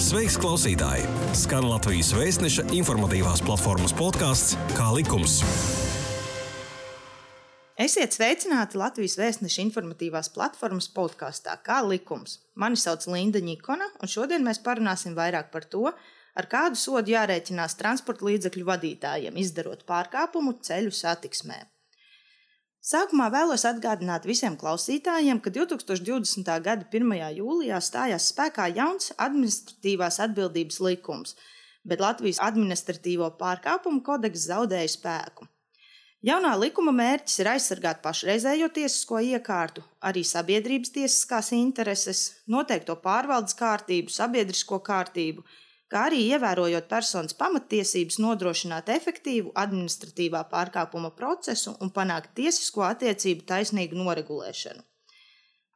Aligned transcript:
Sveiks, 0.00 0.38
klausītāji! 0.40 1.02
Skan 1.36 1.66
Latvijas 1.68 2.14
vēstneša 2.16 2.62
informatīvās 2.72 3.42
platformas 3.44 3.92
podkāsts 3.92 4.54
Kā 4.72 4.86
likums. 4.96 5.34
Esiet 7.76 8.16
sveicināti 8.16 8.80
Latvijas 8.80 9.18
vēstneša 9.20 9.60
informatīvās 9.66 10.30
platformas 10.32 10.88
podkāstā 10.94 11.58
Kā 11.66 11.82
likums. 11.84 12.38
Mani 12.56 12.80
sauc 12.80 13.04
Linda 13.12 13.42
Nikona, 13.44 13.90
un 14.00 14.08
šodien 14.08 14.46
mēs 14.46 14.62
parunāsim 14.64 15.12
vairāk 15.18 15.52
par 15.52 15.68
to, 15.68 15.90
ar 15.92 16.48
kādu 16.48 16.80
sodu 16.80 17.12
jārēķinās 17.12 17.76
transporta 17.76 18.24
līdzekļu 18.30 18.70
vadītājiem, 18.72 19.36
izdarot 19.44 19.84
pārkāpumu 19.84 20.56
ceļu 20.64 20.96
satiksmē. 20.96 21.60
Sākumā 22.80 23.26
vēlos 23.28 23.66
atgādināt 23.68 24.24
visiem 24.24 24.54
klausītājiem, 24.56 25.42
ka 25.44 25.50
2020. 25.52 26.46
gada 26.64 26.86
1. 26.88 27.10
jūlijā 27.36 27.76
stājās 27.84 28.30
spēkā 28.32 28.70
jauns 28.72 29.10
administratīvās 29.20 30.16
atbildības 30.24 30.80
likums, 30.86 31.34
bet 31.84 32.00
Latvijas 32.00 32.40
administratīvo 32.40 33.28
pārkāpumu 33.42 34.00
kodeks 34.06 34.46
zaudēja 34.48 34.94
spēku. 34.94 35.44
Jaunā 36.24 36.54
likuma 36.56 36.94
mērķis 36.96 37.42
ir 37.42 37.52
aizsargāt 37.52 38.00
pašreizējo 38.00 38.70
tiesisko 38.72 39.20
iekārtu, 39.28 39.84
arī 40.00 40.24
sabiedrības 40.24 40.96
tiesiskās 40.96 41.52
intereses, 41.56 42.22
noteikto 42.48 42.96
pārvaldes 43.04 43.60
kārtību, 43.60 44.08
sabiedrisko 44.12 44.80
kārtību, 44.88 45.44
kā 45.90 46.06
arī 46.08 46.20
ievērojot 46.30 46.86
personas 46.90 47.34
pamatiesības, 47.38 48.20
nodrošināt 48.22 48.90
efektīvu 48.94 49.52
administratīvā 49.58 50.44
pārkāpuma 50.52 51.10
procesu 51.18 51.74
un 51.82 51.90
panākt 51.94 52.34
tiesisko 52.38 52.86
attiecību 52.86 53.46
taisnīgu 53.50 53.98
noregulēšanu. 53.98 54.84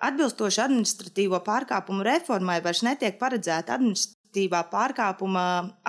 Atbilstoši 0.05 0.61
administratīvo 0.65 1.41
pārkāpumu 1.47 2.05
reformai 2.07 2.61
vairs 2.63 2.83
netiek 2.87 3.19
paredzēta 3.19 3.75
administratīvā 3.79 4.65
pārkāpuma 4.71 5.45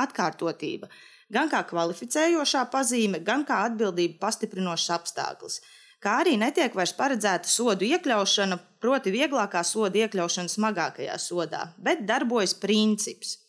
atkārtotība, 0.05 0.89
gan 1.33 1.49
kā 1.51 1.61
kvalificējošā 1.69 2.67
pazīme, 2.73 3.21
gan 3.25 3.45
kā 3.45 3.63
atbildību 3.69 4.19
pastiprinošs 4.21 4.91
apstākļus. 4.97 5.59
Kā 6.01 6.19
arī 6.21 6.35
netiek 6.37 6.73
vairs 6.77 6.93
paredzēta 6.93 7.49
sodu 7.49 7.85
iekļaušana, 7.87 8.59
proti, 8.81 9.13
vieglākā 9.13 9.63
soda 9.65 10.03
iekļaušana 10.03 10.53
smagākajā 10.53 11.15
sodā, 11.21 11.63
bet 11.81 12.05
darbojas 12.05 12.53
princips 12.61 13.39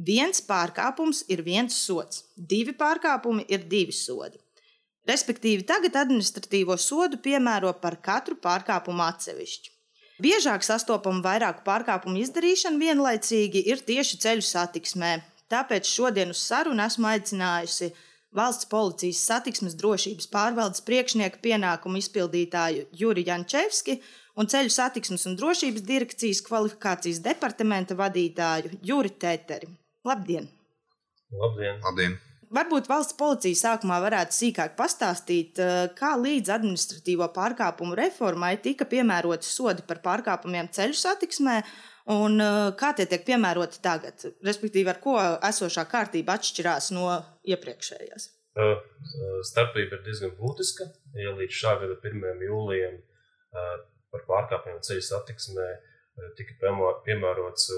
Viens 0.00 0.40
pārkāpums 0.40 1.26
ir 1.28 1.42
viens 1.44 1.74
sots, 1.76 2.22
divi 2.36 2.72
pārkāpumi 2.72 3.44
ir 3.52 3.66
divi 3.68 3.92
sodi. 3.92 4.38
Respektīvi, 5.08 5.66
tagad 5.68 5.98
administratīvo 6.00 6.76
sodu 6.80 7.18
piemēro 7.20 7.72
par 7.82 7.98
katru 8.00 8.38
pārkāpumu 8.40 9.04
atsevišķi. 9.04 9.72
Biežāk 10.24 10.64
sastopama 10.64 11.20
vairāku 11.24 11.64
pārkāpumu 11.66 12.20
izdarīšana 12.20 12.80
vienlaicīgi 12.80 13.64
ir 13.72 13.82
tieši 13.90 14.20
ceļu 14.24 14.44
satiksmē. 14.44 15.12
Tāpēc 15.52 15.88
šodien 15.88 16.32
uz 16.32 16.40
sarunu 16.48 16.84
esmu 16.86 17.10
aicinājusi 17.10 17.90
valsts 18.36 18.68
policijas 18.72 19.20
satiksmes 19.26 19.76
drošības 19.80 20.30
pārvaldes 20.32 20.84
priekšnieka 20.86 21.42
pienākumu 21.44 22.00
izpildītāju 22.00 22.86
Juri 23.02 23.26
Jančevski 23.28 23.98
un 24.40 24.48
ceļu 24.48 24.72
satiksmes 24.72 25.26
un 25.28 25.36
drošības 25.40 25.84
direkcijas 25.92 26.44
kvalifikācijas 26.46 27.20
departamenta 27.24 27.98
vadītāju 27.98 28.78
Juri 28.92 29.16
Teteri. 29.24 29.68
Labdien! 30.04 30.48
Labdien! 31.36 31.80
Labdien. 31.84 32.16
Varbūt 32.50 32.88
valsts 32.90 33.14
policija 33.18 33.58
sākumā 33.58 34.00
varētu 34.02 34.34
sīkāk 34.34 34.72
pastāstīt, 34.78 35.58
eh, 35.60 35.90
kā 35.94 36.16
līdz 36.18 36.50
administratīvo 36.56 37.28
pārkāpumu 37.36 37.94
reformai 37.98 38.56
tika 38.64 38.88
piemēroti 38.90 39.46
sodi 39.46 39.84
par 39.86 40.00
pārkāpumiem 40.02 40.70
ceļu 40.74 40.96
satiksmē, 40.98 41.60
un 42.16 42.40
eh, 42.40 42.72
kā 42.80 42.90
tie 42.96 43.06
tiek 43.06 43.22
piemēroti 43.28 43.82
tagad, 43.84 44.24
respektīvi, 44.48 44.90
ar 44.90 44.98
ko 45.04 45.14
esošā 45.50 45.84
kārtība 45.92 46.38
atšķirās 46.40 46.90
no 46.96 47.12
iepriekšējās. 47.44 48.30
Starpība 49.46 50.00
ir 50.00 50.02
diezgan 50.08 50.32
būtiska. 50.40 50.88
Ja 51.22 51.30
līdz 51.36 51.54
šā 51.54 51.76
gada 51.84 51.94
1. 52.02 52.42
jūlijam 52.48 52.98
par 54.10 54.24
pārkāpumiem 54.26 54.82
ceļu 54.84 55.04
satiksmē 55.06 55.68
tika 56.36 56.74
piemērots 57.06 57.70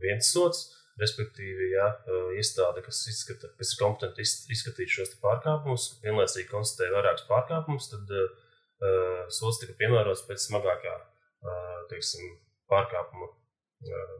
viens 0.00 0.32
sots, 0.32 0.64
Respektīvi, 0.98 1.68
ja 1.76 1.86
iestāde, 2.34 2.82
kas, 2.82 3.04
izskata, 3.12 3.52
kas 3.58 3.70
ir 3.74 3.78
kompetenti 3.78 4.24
izskatīt 4.24 4.90
šos 4.90 5.12
pārkāpumus, 5.22 5.92
vienlaicīgi 6.02 6.48
konstatēja 6.50 6.96
vairākus 6.96 7.26
pārkāpumus, 7.28 7.86
tad 7.92 8.10
uh, 8.16 9.28
sots 9.30 9.60
tika 9.62 9.76
piemērots 9.78 10.24
pēc 10.26 10.48
smagākā 10.48 10.94
uh, 10.98 11.76
teiksim, 11.92 12.32
pārkāpuma 12.72 13.30
uh, 13.30 14.16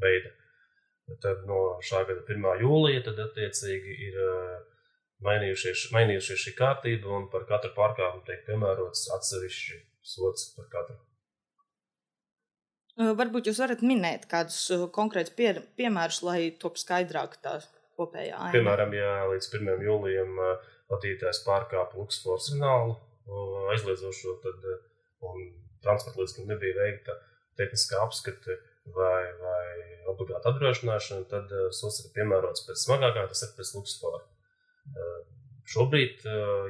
veida. 0.00 0.32
Tad 1.20 1.44
no 1.44 1.60
šā 1.84 2.04
gada 2.08 2.22
1. 2.22 2.48
jūlija 2.62 3.04
tad 3.10 3.20
attiecīgi 3.26 3.98
ir 4.08 4.18
uh, 4.24 4.56
mainījušies, 5.26 5.90
mainījušies 5.92 6.46
šī 6.46 6.56
kārtība 6.62 7.12
un 7.18 7.28
par 7.32 7.44
katru 7.50 7.74
pārkāpumu 7.76 8.24
tiek 8.24 8.46
piemērots 8.48 9.10
atsevišķi 9.18 9.84
sots 10.16 10.52
par 10.56 10.72
katru 10.72 10.96
Varbūt 13.00 13.48
jūs 13.48 13.60
varat 13.62 13.80
minēt 13.86 14.26
kādus 14.28 14.58
konkrētus 14.92 15.32
pie, 15.36 15.54
piemērus, 15.78 16.20
lai 16.26 16.40
top 16.60 16.76
skaidrāk 16.80 17.38
tā 17.40 17.54
kopējā 17.96 18.36
aina. 18.36 18.52
Piemēram, 18.52 18.92
ja 18.96 19.12
līdz 19.30 19.48
1. 19.56 19.84
jūlijam 19.86 20.36
vadītājs 20.90 21.40
pārkāpa 21.46 21.96
Luksforu 21.96 22.42
signālu 22.44 22.98
aizliedzošo, 23.72 24.36
tad 24.44 24.68
transporta 25.80 26.20
līdzekļiem 26.20 26.52
nebija 26.52 26.76
veikta 26.82 27.16
tehniskā 27.60 28.02
apskate 28.04 28.58
vai, 28.92 29.24
vai 29.40 29.64
obligāta 30.10 30.52
apdrošināšana, 30.52 31.28
tad 31.30 31.52
sots 31.76 32.02
ir 32.04 32.12
piemērots 32.16 32.66
pēc 32.68 32.84
smagākā, 32.84 33.26
tas 33.30 33.44
ir 33.46 33.54
pēc 33.56 33.74
Luksfora. 33.78 34.24
Šobrīd, 35.70 36.24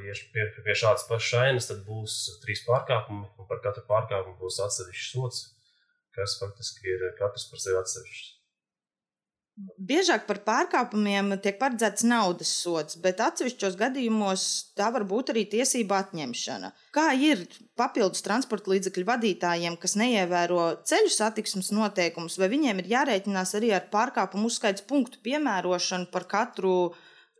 ja 0.05 0.13
pie, 0.31 0.43
pie 0.61 0.75
šādas 0.77 1.07
pašas 1.09 1.39
ainas, 1.41 1.71
tad 1.71 1.81
būs 1.87 2.37
trīs 2.43 2.61
pārkāpumi, 2.67 3.25
un 3.41 3.47
par 3.49 3.63
katru 3.63 3.83
pārkāpumu 3.89 4.37
būs 4.43 4.61
atsevišķs 4.63 5.15
sots 5.15 5.47
kas 6.17 6.37
faktiski 6.41 6.93
ir 6.95 7.09
katrs 7.19 7.49
par 7.51 7.63
sevi 7.63 7.81
atsevišķs. 7.81 8.37
Biežāk 9.77 10.23
par 10.29 10.39
pārkāpumiem 10.47 11.33
tiek 11.43 11.57
paredzēts 11.59 12.05
naudas 12.07 12.49
sots, 12.63 12.95
bet 13.03 13.19
atsevišķos 13.21 13.75
gadījumos 13.77 14.45
tā 14.79 14.87
var 14.95 15.03
būt 15.09 15.33
arī 15.33 15.43
tiesība 15.51 15.99
atņemšana. 16.05 16.71
Kā 16.95 17.11
ir 17.27 17.43
papildus 17.77 18.23
transporta 18.25 18.71
līdzekļu 18.71 19.05
vadītājiem, 19.11 19.77
kas 19.81 19.97
neievēro 19.99 20.63
ceļu 20.87 21.13
satiksmes 21.13 21.73
noteikumus, 21.75 22.39
vai 22.41 22.49
viņiem 22.55 22.81
ir 22.81 22.91
jārēķinās 22.95 23.55
arī 23.59 23.73
ar 23.77 23.89
pārkāpumu 23.93 24.49
uzskaits 24.49 24.87
punktu 24.87 25.21
piemērošanu 25.27 26.09
par 26.15 26.29
katru 26.31 26.75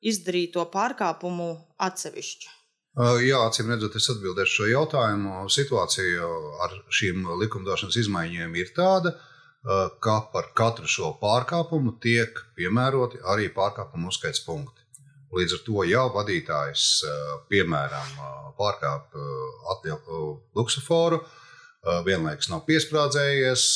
izdarīto 0.03 0.67
pārkāpumu 0.75 1.53
atsevišķi? 1.89 2.60
Jā, 3.00 3.38
acīm 3.47 3.69
redzot, 3.72 3.94
es 3.96 4.09
atbildēšu 4.12 4.52
šo 4.52 4.66
jautājumu. 4.68 5.46
Situācija 5.47 6.25
ar 6.66 6.74
šīm 6.91 7.24
likumdošanas 7.40 7.96
izmaiņām 8.02 8.57
ir 8.59 8.74
tāda, 8.75 9.13
ka 10.03 10.16
par 10.34 10.50
katru 10.57 10.90
šo 10.91 11.13
pārkāpumu 11.22 11.94
tiek 12.03 12.35
piemēroti 12.59 13.22
arī 13.31 13.47
pārkāpumu 13.56 14.12
uzskaits 14.12 14.44
punkti. 14.44 14.84
Līdz 15.31 15.56
ar 15.56 15.62
to 15.69 15.85
jau 15.88 16.03
vadītājs, 16.18 16.90
piemēram, 17.47 18.12
pārkāp 18.59 19.16
luksuforu, 20.59 21.22
vienlaikus 22.03 22.52
nav 22.52 22.66
piesprādzējies, 22.68 23.69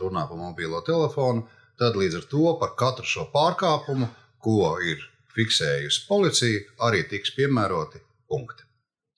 runā 0.00 0.24
pa 0.30 0.40
mobilo 0.40 0.80
telefonu, 0.86 1.44
tad 1.76 2.00
līdz 2.00 2.22
ar 2.22 2.26
to 2.32 2.56
par 2.56 2.72
katru 2.80 3.04
šo 3.04 3.28
pārkāpumu, 3.36 4.08
ko 4.40 4.78
ir 4.80 5.04
fiksējusi 5.36 6.06
policija, 6.08 6.64
arī 6.88 7.04
tiks 7.04 7.36
piemēroti 7.36 8.05
punkti. 8.28 8.66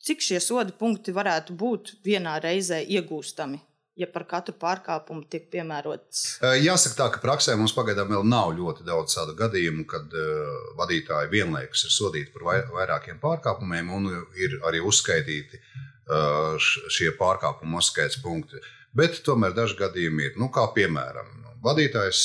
Cik 0.05 0.23
šie 0.25 0.39
soda 0.41 0.73
punkti 0.73 1.13
varētu 1.13 1.57
būt 1.59 1.99
vienā 2.07 2.39
reizē 2.43 2.81
iegūstami? 2.87 3.59
ja 3.99 4.07
par 4.11 4.25
katru 4.31 4.55
pārkāpumu 4.59 5.27
tiek 5.31 5.49
piemērots? 5.53 6.39
Jāsaka, 6.63 6.95
tā, 7.01 7.07
ka 7.15 7.23
praksē 7.23 7.57
mums 7.59 7.75
pagaidām 7.77 8.13
vēl 8.13 8.27
nav 8.27 8.53
ļoti 8.57 8.87
daudz 8.87 9.17
tādu 9.19 9.35
gadījumu, 9.39 9.85
kad 9.91 10.15
uh, 10.15 10.53
vadītāji 10.79 11.33
vienlaikus 11.33 11.87
ir 11.89 11.95
sodīti 11.95 12.33
par 12.35 12.47
vai, 12.47 12.59
vairākiem 12.77 13.19
pārkāpumiem 13.23 13.91
un 13.97 14.11
ir 14.39 14.59
arī 14.69 14.83
uzskaitīti 14.87 15.59
uh, 15.59 16.55
šie 16.95 17.11
pārkāpumu 17.19 17.83
uzskaits 17.83 18.21
punkti. 18.23 18.63
Bet 18.97 19.19
tomēr 19.27 19.57
daži 19.57 19.77
gadījumi 19.83 20.31
ir, 20.31 20.39
nu, 20.41 20.49
kā 20.55 20.69
piemēram, 20.75 21.35
vadītājs 21.63 22.23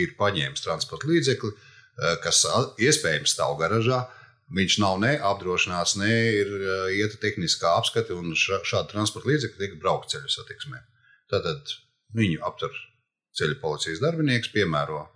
ir 0.00 0.16
paņēmis 0.18 0.64
transporta 0.64 1.06
līdzekli, 1.06 1.52
kas 2.24 2.40
iespējams 2.80 3.34
stāv 3.36 3.54
garažā, 3.60 4.00
Viņš 4.52 4.78
nav 4.82 4.98
ne 5.00 5.12
apdrošināts, 5.30 5.96
ne 6.00 6.12
ir 6.38 6.50
uh, 6.58 6.88
ieta 6.92 7.16
tehniskā 7.22 7.72
apskate, 7.78 8.12
un 8.12 8.34
šāda 8.36 8.84
transporta 8.90 9.30
līdzekļa 9.30 9.60
tiek 9.60 9.78
braukt 9.80 10.12
ceļu 10.12 10.28
satiksmē. 10.32 10.82
Tad 11.32 11.48
viņu 12.16 12.42
aptur 12.44 12.74
ceļu 13.38 13.56
policijas 13.62 14.02
darbinieks, 14.02 14.52
piemēro 14.52 15.06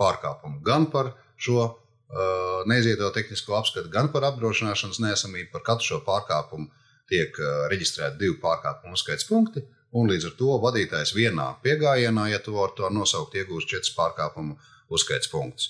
pārkāpumu 0.00 0.64
gan 0.66 0.88
par 0.90 1.12
šo 1.38 1.60
uh, 1.62 2.64
neizieto 2.66 3.12
tehnisko 3.14 3.54
apskati, 3.60 3.92
gan 3.92 4.10
par 4.14 4.26
apdrošināšanas 4.32 4.98
nesamību. 5.04 5.52
Par 5.54 5.62
katru 5.70 5.92
šo 5.92 6.00
pārkāpumu 6.08 6.66
tiek 7.12 7.38
uh, 7.38 7.68
reģistrēti 7.70 8.18
divi 8.24 8.40
pārkāpumu 8.42 8.98
uzskaits 8.98 9.30
punkti, 9.30 9.62
Un 9.92 10.08
līdz 10.08 10.30
ar 10.30 10.36
to 10.38 10.54
vadītājs 10.62 11.12
vienā 11.12 11.50
piegājienā, 11.64 12.30
ja 12.32 12.38
to 12.40 12.54
var 12.56 12.72
to 12.76 12.88
nosaukt, 12.88 13.36
iegūst 13.36 13.68
četrus 13.68 13.92
pārkāpumu 13.96 14.56
uzskaits 14.92 15.28
punktus. 15.28 15.68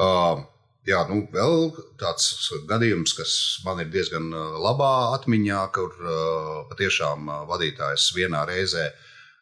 Uh, 0.00 0.40
jā, 0.88 1.00
nu, 1.10 1.22
vēl 1.32 1.70
tāds 2.00 2.50
gadījums, 2.68 3.14
kas 3.18 3.32
man 3.66 3.82
ir 3.82 3.90
diezgan 3.92 4.30
labā 4.62 5.12
atmiņā, 5.16 5.60
kur 5.74 5.92
uh, 6.00 6.62
patiešām 6.70 7.28
vadītājs 7.50 8.10
vienā 8.16 8.44
reizē 8.48 8.88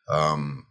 um, 0.07 0.65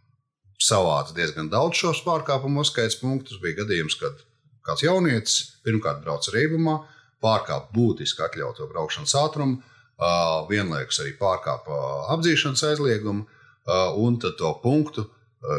savāca 0.58 1.14
diezgan 1.16 1.50
daudz 1.52 1.80
šos 1.80 2.02
pārkāpumu 2.06 2.64
uzskaits 2.64 2.98
punktus. 3.00 3.40
Bija 3.42 3.62
gadījums, 3.62 3.98
kad 4.00 4.22
kāds 4.66 4.84
jaunietis 4.84 5.40
pirmkārt 5.64 6.02
brauca 6.04 6.34
reibumā, 6.34 6.80
pārkāpa 7.24 7.72
būtiski 7.74 8.24
atļautu 8.26 8.68
braukšanas 8.70 9.16
ātrumu, 9.22 9.60
uh, 9.62 10.46
vienlaikus 10.50 11.02
arī 11.02 11.16
pārkāpa 11.18 11.82
apdzīšanas 12.14 12.66
aizliegumu 12.72 13.26
un 13.68 14.14
tad 14.16 14.38
to 14.40 14.48
punktu 14.62 15.02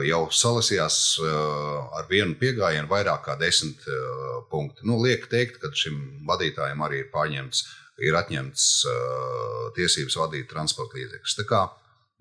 jau 0.08 0.22
salasījās 0.36 0.98
ar 1.96 2.08
vienu 2.10 2.36
piegājienu 2.40 2.90
vairāk 2.90 3.26
kā 3.28 3.36
desmit 3.40 3.84
punkti. 4.52 4.84
Nu, 4.88 5.00
liek 5.04 5.28
teikt, 5.32 5.60
ka 5.62 5.72
šim 5.76 6.26
vadītājam 6.28 6.84
arī 6.86 7.04
ir 7.04 7.12
pārņemts, 7.14 7.64
ir 8.04 8.18
atņemts 8.20 8.70
tiesības 9.78 10.18
vadīt 10.20 10.50
transporta 10.52 11.00
līdzekļus. 11.00 11.38
Tā 11.40 11.48
kā 11.48 11.64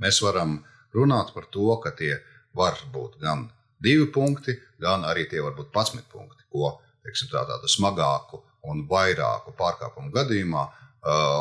mēs 0.03 0.23
varam 0.23 0.59
runāt 0.95 1.35
par 1.35 1.49
to, 1.51 1.71
ka 1.83 1.95
tie 1.99 2.15
var 2.57 2.79
būt 2.93 3.19
gan 3.23 3.49
divi 3.83 4.07
punkti, 4.13 4.57
gan 4.83 5.07
arī 5.07 5.27
tie 5.31 5.43
var 5.43 5.55
būt 5.59 5.73
11 5.75 6.07
punkti, 6.13 6.47
ko 6.53 6.77
teiksim, 7.07 7.31
tā, 7.33 7.45
tādu 7.49 7.71
smagāku 7.71 8.43
un 8.69 8.85
vairāku 8.91 9.55
pārkāpumu 9.59 10.13
gadījumā 10.15 10.65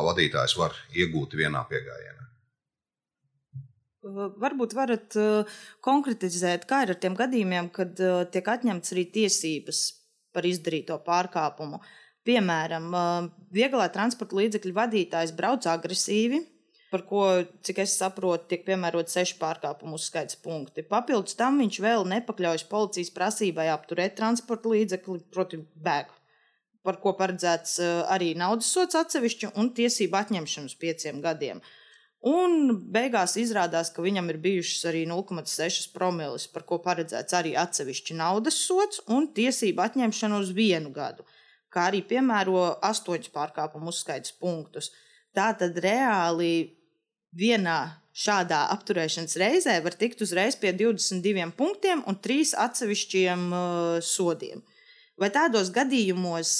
vadītājs 0.06 0.54
var 0.58 0.76
iegūt 0.94 1.34
vienā 1.38 1.64
piegājienā. 1.68 2.28
Varbūt 4.16 4.74
varat 4.76 5.16
konkretizēt, 5.84 6.66
kā 6.68 6.82
ir 6.84 6.94
ar 6.94 6.98
tiem 7.00 7.16
gadījumiem, 7.18 7.70
kad 7.74 7.98
tiek 8.32 8.50
atņemts 8.54 8.94
arī 8.94 9.04
tiesības 9.14 9.80
par 10.34 10.46
izdarīto 10.48 10.98
pārkāpumu. 11.06 11.80
Piemēram, 12.28 12.92
vieglā 13.54 13.88
transporta 13.92 14.36
līdzekļu 14.36 14.74
vadītājs 14.76 15.32
brauc 15.36 15.66
agresīvi, 15.70 16.42
par 16.92 17.04
ko, 17.08 17.24
cik 17.64 17.82
es 17.84 17.96
saprotu, 18.00 18.46
tiek 18.52 18.64
piemērot 18.66 19.10
seši 19.12 19.36
pārkāpumu 19.40 19.98
uzskaits 19.98 20.38
punkti. 20.44 20.84
Papildus 20.88 21.36
tam 21.38 21.60
viņš 21.60 21.80
vēl 21.84 22.06
nepakļaujas 22.12 22.68
policijas 22.68 23.12
prasībai 23.16 23.68
apturēt 23.72 24.16
transporta 24.20 24.72
līdzekli, 24.72 25.20
proti, 25.32 25.60
bēgu, 25.84 26.16
par 26.84 27.00
ko 27.02 27.12
paredzēts 27.18 27.76
arī 28.08 28.32
naudas 28.40 28.70
sots 28.72 28.96
atsevišķi 29.00 29.52
un 29.60 29.72
tiesību 29.76 30.20
atņemšanu 30.22 30.72
uz 30.72 30.78
pieciem 30.80 31.20
gadiem. 31.24 31.60
Uh, 31.60 31.77
Un 32.26 32.72
beigās 32.90 33.36
izrādās, 33.38 33.92
ka 33.94 34.02
viņam 34.02 34.32
ir 34.32 34.40
bijušas 34.42 34.88
arī 34.90 35.04
0,6 35.06 35.92
promils, 35.94 36.48
par 36.50 36.64
ko 36.66 36.80
paredzēts 36.82 37.36
arī 37.38 37.52
atsevišķi 37.54 38.16
naudas 38.18 38.58
sots 38.58 38.98
un 39.06 39.28
tiesību 39.34 39.84
atņemšana 39.84 40.40
uz 40.42 40.50
vienu 40.50 40.90
gadu, 40.90 41.22
kā 41.70 41.86
arī 41.92 42.02
piemēro 42.02 42.80
astoņus 42.82 43.30
pārkāpumu 43.30 43.94
uzskaits 43.94 44.34
punktus. 44.34 44.90
Tātad 45.30 45.78
reāli 45.78 46.74
vienā 47.38 47.78
šādā 48.18 48.64
apturēšanas 48.74 49.38
reizē 49.38 49.78
var 49.84 49.94
tikt 49.94 50.24
uzreiz 50.26 50.58
pie 50.58 50.72
22 50.74 51.52
punktiem 51.54 52.02
un 52.02 52.18
3 52.18 52.56
atsevišķiem 52.66 53.46
uh, 53.52 54.02
sodiem. 54.02 54.58
Uh, 54.58 54.77
Vai 55.18 55.32
tādos 55.34 55.72
gadījumos, 55.74 56.50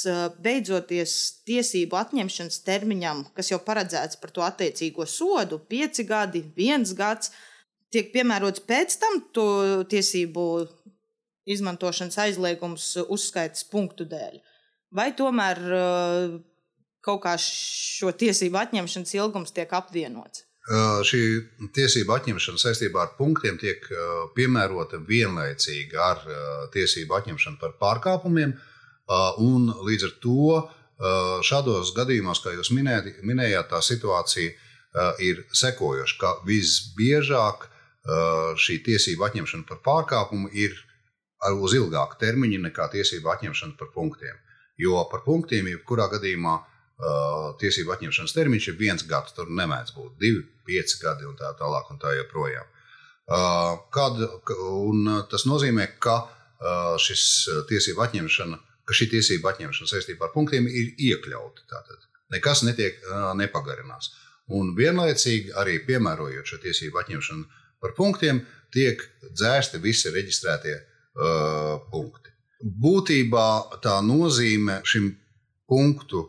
beidzoties 0.43 1.13
tiesību 1.47 1.95
atņemšanas 2.01 2.57
termiņam, 2.67 3.21
kas 3.37 3.53
jau 3.53 3.61
paredzēts 3.63 4.19
par 4.19 4.33
to 4.35 4.43
attiecīgo 4.43 5.07
sodu, 5.07 5.61
pieci 5.71 6.03
gadi, 6.09 6.43
viens 6.57 6.91
gads, 6.99 7.31
tiek 7.95 8.11
piemērots 8.11 8.65
pēc 8.67 8.97
tam 8.99 9.21
to 9.37 9.47
tiesību 9.93 10.49
izmantošanas 11.55 12.19
aizliegums 12.25 12.91
uzskaitas 13.07 13.63
punktu 13.71 14.09
dēļ? 14.11 14.43
Vai 14.91 15.13
tomēr 15.15 15.63
kaut 17.07 17.23
kā 17.23 17.37
šo 17.39 18.11
tiesību 18.11 18.59
atņemšanas 18.65 19.15
ilgums 19.21 19.55
tiek 19.55 19.71
apvienots? 19.79 20.48
Šī 20.69 21.21
tiesība 21.73 22.19
atņemšana 22.19 22.61
saistībā 22.61 23.01
ar 23.07 23.13
punktiem 23.17 23.57
tiek 23.61 23.87
piemērota 24.37 25.01
vienlaicīgi 25.01 25.97
ar 25.97 26.21
tiesību 26.75 27.17
atņemšanu 27.17 27.57
par 27.61 27.73
pārkāpumiem. 27.81 28.53
Un 29.41 29.71
līdz 29.89 30.05
ar 30.11 30.15
to 30.21 30.59
šādos 31.49 31.95
gadījumos, 31.97 32.43
kā 32.45 32.53
jūs 32.53 32.73
minējāt, 32.75 33.71
tā 33.71 33.81
situācija 33.81 35.09
ir 35.25 35.45
sekojoša, 35.57 36.19
ka 36.21 36.35
visbiežāk 36.49 37.69
šī 38.61 38.81
tiesība 38.85 39.29
atņemšana 39.29 39.65
par 39.69 39.81
pārkāpumu 39.85 40.53
ir 40.53 40.77
uz 41.57 41.77
ilgāku 41.79 42.19
termiņu 42.21 42.61
nekā 42.67 42.91
tiesība 42.93 43.39
atņemšana 43.39 43.79
par 43.79 43.93
punktiem. 43.95 44.37
Jo 44.79 45.05
par 45.11 45.25
punktiem, 45.25 45.69
jebkurā 45.73 46.11
gadījumā, 46.13 46.59
tiesību 47.61 47.93
atņemšanas 47.95 48.35
termiņš 48.35 48.69
ir 48.73 48.79
viens 48.79 49.05
gads. 49.07 49.35
Tur 49.37 49.51
nemēdz 49.55 49.95
būt 49.97 50.17
divi, 50.21 50.43
pieci 50.67 50.99
gadi 51.03 51.29
un 51.29 51.37
tā 51.39 51.53
tālāk 51.59 51.93
un 51.93 52.01
tā 52.03 52.15
joprojām. 52.19 52.67
Kad, 53.95 54.23
un 54.73 55.11
tas 55.31 55.45
nozīmē, 55.47 55.87
ka 56.03 56.21
šis 57.03 57.25
tiesību 57.69 58.03
atņemšana, 58.07 58.59
ka 58.89 58.97
šī 58.97 59.11
tiesība 59.13 59.53
atņemšana 59.53 59.93
saistībā 59.93 60.27
ar 60.27 60.35
punktiem 60.35 60.67
ir 60.67 60.95
iekļauta. 60.97 61.67
Tātad 61.71 62.09
nekas 62.35 62.65
netiek 62.67 62.99
nepagarinās. 63.39 64.11
Un 64.57 64.73
vienlaicīgi 64.77 65.53
arī 65.61 65.77
piemērojot 65.85 66.49
šo 66.49 66.59
tiesību 66.63 67.03
atņemšanu 67.03 67.45
par 67.85 67.93
punktiem, 67.95 68.41
tiek 68.75 69.03
dzēsti 69.29 69.79
visi 69.85 70.11
reģistrētie 70.13 70.75
uh, 70.75 71.79
punkti. 71.93 72.33
Būtībā 72.59 73.79
tā 73.85 74.01
nozīme 74.03 74.81
šim 74.89 75.13
punktu 75.69 76.25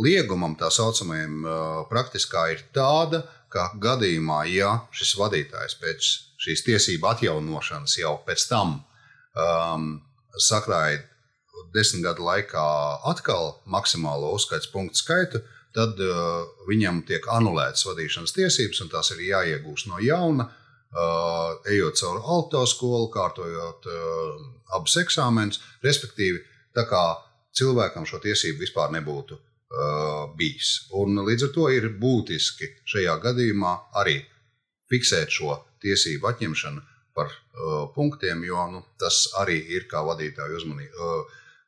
liegumam, 0.00 0.54
tā 0.56 0.70
saucamajam, 0.72 1.42
praktiskā 1.90 2.46
ir 2.54 2.64
tāda, 2.74 3.22
ka 3.52 3.68
gadījumā, 3.80 4.44
ja 4.48 4.78
šis 4.96 5.16
vadītājs 5.20 5.76
pēc 5.80 6.10
šīs 6.42 6.64
tiesību 6.66 7.10
atjaunošanas 7.10 7.98
jau 8.00 8.16
pēc 8.26 8.46
tam 8.50 8.78
um, 9.36 9.90
sakrāja 10.40 11.02
desmit 11.74 12.06
gadu 12.06 12.24
laikā 12.26 12.64
atkal 13.12 13.58
maksimālo 13.68 14.32
uzskaits 14.36 14.70
punktu 14.72 15.02
skaitu, 15.02 15.42
tad 15.76 16.00
uh, 16.00 16.48
viņam 16.68 17.04
tiek 17.08 17.28
anulētas 17.32 17.84
vadīšanas 17.88 18.34
tiesības, 18.36 18.82
un 18.84 18.90
tās 18.92 19.12
ir 19.14 19.22
jāiegūst 19.28 19.88
no 19.92 20.00
jauna, 20.02 20.48
uh, 20.48 21.52
ejot 21.68 22.00
cauri 22.00 22.24
autoskolu, 22.36 23.12
kārtojot 23.12 23.88
uh, 23.92 24.42
abus 24.76 24.98
eksāmenus. 25.04 25.62
Respektīvi, 25.84 26.42
tā 26.76 26.88
kā 26.88 27.04
cilvēkam 27.56 28.08
šo 28.08 28.20
tiesību 28.24 28.64
vispār 28.66 28.92
nebūtu 28.96 29.38
uh, 29.38 29.51
bijis. 30.36 30.72
Un 31.00 31.16
līdz 31.24 31.46
ar 31.48 31.52
to 31.54 31.68
ir 31.72 31.88
būtiski 32.00 32.68
šajā 32.92 33.14
gadījumā 33.22 33.72
arī 34.02 34.18
fiksēt 34.92 35.32
šo 35.32 35.56
tiesību 35.82 36.28
atņemšanu 36.28 36.82
par 37.16 37.28
uh, 37.28 37.88
punktiem, 37.94 38.44
jo 38.44 38.64
nu, 38.72 38.82
tas 39.00 39.26
arī 39.40 39.58
ir 39.76 39.86
kā 39.90 40.02
vadītāju 40.06 40.58
uzmanī, 40.60 40.88
uh, 40.92 41.22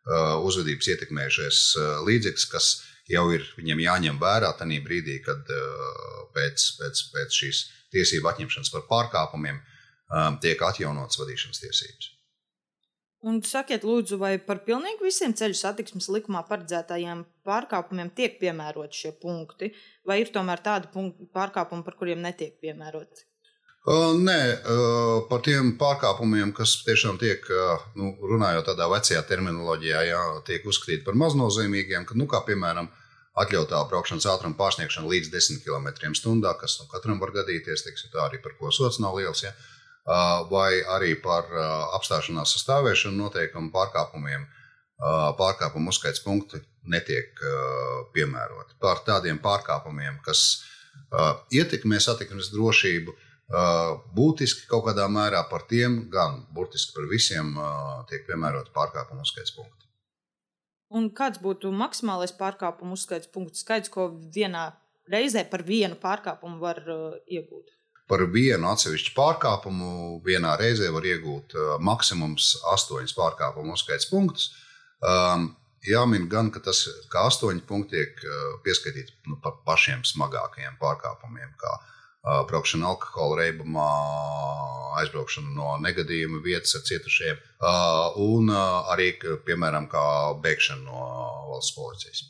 uh, 0.08 0.34
uzvedības 0.46 0.90
ietekmējušais 0.94 1.60
uh, 1.76 1.90
līdzeklis, 2.06 2.48
kas 2.52 2.70
jau 3.10 3.26
ir 3.36 3.44
viņam 3.58 3.82
jāņem 3.84 4.20
vērā 4.22 4.54
tajā 4.58 4.80
brīdī, 4.84 5.18
kad 5.24 5.52
uh, 5.52 6.24
pēc, 6.36 6.66
pēc, 6.80 7.04
pēc 7.12 7.38
šīs 7.42 7.62
tiesību 7.94 8.32
atņemšanas 8.32 8.72
par 8.74 8.88
pārkāpumiem 8.90 9.60
um, 9.60 10.40
tiek 10.42 10.60
atjaunotas 10.64 11.20
vadīšanas 11.20 11.62
tiesības. 11.62 12.13
Un 13.24 13.38
sakiet, 13.46 13.86
lūdzu, 13.88 14.18
vai 14.20 14.34
par 14.36 14.58
pilnīgi 14.66 15.06
visiem 15.06 15.32
ceļu 15.36 15.56
satiksmes 15.56 16.10
likumā 16.12 16.42
paredzētajiem 16.48 17.22
pārkāpumiem 17.48 18.10
tiek 18.16 18.34
piemēroti 18.40 18.98
šie 19.00 19.12
punkti, 19.20 19.70
vai 20.04 20.18
ir 20.20 20.32
tomēr 20.34 20.60
tādi 20.64 20.90
punkti, 20.92 21.30
pārkāpumi, 21.32 21.86
par 21.86 21.96
kuriem 22.00 22.20
netiek 22.24 22.58
piemēroti? 22.60 23.24
Uh, 23.84 24.12
nē, 24.16 24.36
uh, 24.56 25.24
par 25.28 25.40
tiem 25.44 25.74
pārkāpumiem, 25.80 26.52
kas 26.56 26.78
tiešām 26.84 27.16
tiek, 27.20 27.44
uh, 27.52 27.82
nu, 28.00 28.14
runājot 28.32 28.68
tādā 28.70 28.88
vecajā 28.92 29.20
terminoloģijā, 29.28 30.04
jā, 30.08 30.20
tiek 30.48 30.64
uzskatīti 30.68 31.04
par 31.08 31.16
maznozīmīgiem, 31.20 32.06
ka, 32.08 32.16
nu, 32.16 32.28
kā 32.28 32.40
piemēram, 32.46 32.88
atļautā 33.40 33.82
braukšanas 33.90 34.28
ātruma 34.30 34.56
pārsniegšana 34.56 35.10
līdz 35.10 35.32
10 35.32 35.64
km/h, 35.64 36.54
kas 36.60 36.78
nu, 36.80 36.88
katram 36.92 37.20
var 37.20 37.34
gadīties, 37.36 37.84
teiksim, 37.84 38.12
tā 38.12 38.24
arī 38.28 38.40
par 38.44 38.56
ko 38.60 38.72
sots 38.72 39.00
nav 39.04 39.16
liels. 39.18 39.44
Ja? 39.44 39.52
Vai 40.50 40.82
arī 40.96 41.14
par 41.22 41.48
apstāšanās 41.96 42.52
sastāvēšanu 42.56 43.16
noteikumu 43.22 43.72
pārkāpumiem, 43.72 44.46
pārkāpumu 45.38 45.90
uzskaits 45.90 46.22
punkti 46.24 46.60
netiek 46.84 47.40
piemēroti. 48.12 48.76
Par 48.80 49.00
tādiem 49.06 49.40
pārkāpumiem, 49.42 50.20
kas 50.24 50.64
ietekmē 51.52 52.00
satiksmes 52.00 52.52
drošību, 52.52 53.14
būtiski 54.16 54.68
kaut 54.68 54.86
kādā 54.88 55.08
mērā 55.08 55.42
par 55.48 55.64
tiem, 55.68 56.04
gan 56.12 56.44
burtiski 56.52 56.94
par 56.96 57.08
visiem, 57.10 57.54
tiek 58.10 58.26
piemēroti 58.28 58.72
pārkāpumu 58.76 59.24
uzskaits 59.24 59.56
punkti. 59.56 59.88
Un 60.94 61.08
kāds 61.16 61.40
būtu 61.42 61.72
maksimālais 61.74 62.32
pārkāpumu 62.38 62.94
uzskaits 62.94 63.30
punktu 63.32 63.58
skaits, 63.58 63.90
ko 63.90 64.12
vienā 64.36 64.68
reizē 65.10 65.42
par 65.50 65.64
vienu 65.66 65.96
pārkāpumu 66.00 66.60
var 66.60 66.80
iegūt? 67.26 67.73
Par 68.10 68.20
vienu 68.28 68.68
atsevišķu 68.68 69.14
pārkāpumu 69.16 70.20
vienā 70.26 70.58
reizē 70.60 70.90
var 70.92 71.06
iegūt 71.08 71.54
maksimums 71.80 72.50
astoņus 72.74 73.16
pārkāpumu 73.16 73.72
uzskaits 73.72 74.10
punktus. 74.10 74.50
Um, 75.00 75.54
jāmin 75.88 76.28
gan, 76.32 76.50
ka 76.52 76.60
tas 76.64 76.84
kā 77.12 77.26
astoņi 77.30 77.64
punkti 77.68 77.96
tiek 77.96 78.20
pieskaitīti 78.64 79.16
nu, 79.30 79.38
par 79.44 79.58
pašiem 79.66 80.04
smagākajiem 80.08 80.76
pārkāpumiem, 80.80 81.52
kā 81.60 81.72
uh, 81.78 82.44
braukšana 82.48 82.88
alkohola 82.92 83.42
reibumā, 83.42 83.88
aizbraukšana 85.00 85.52
no 85.56 85.74
negadījuma 85.84 86.40
vietas 86.44 86.76
ar 86.78 86.84
cietušiem, 86.88 87.40
uh, 87.40 88.20
un 88.24 88.52
uh, 88.52 88.92
arī, 88.94 89.12
piemēram, 89.48 89.90
bēgšana 90.44 90.84
no 90.86 91.08
valsts 91.50 91.76
policijas. 91.76 92.24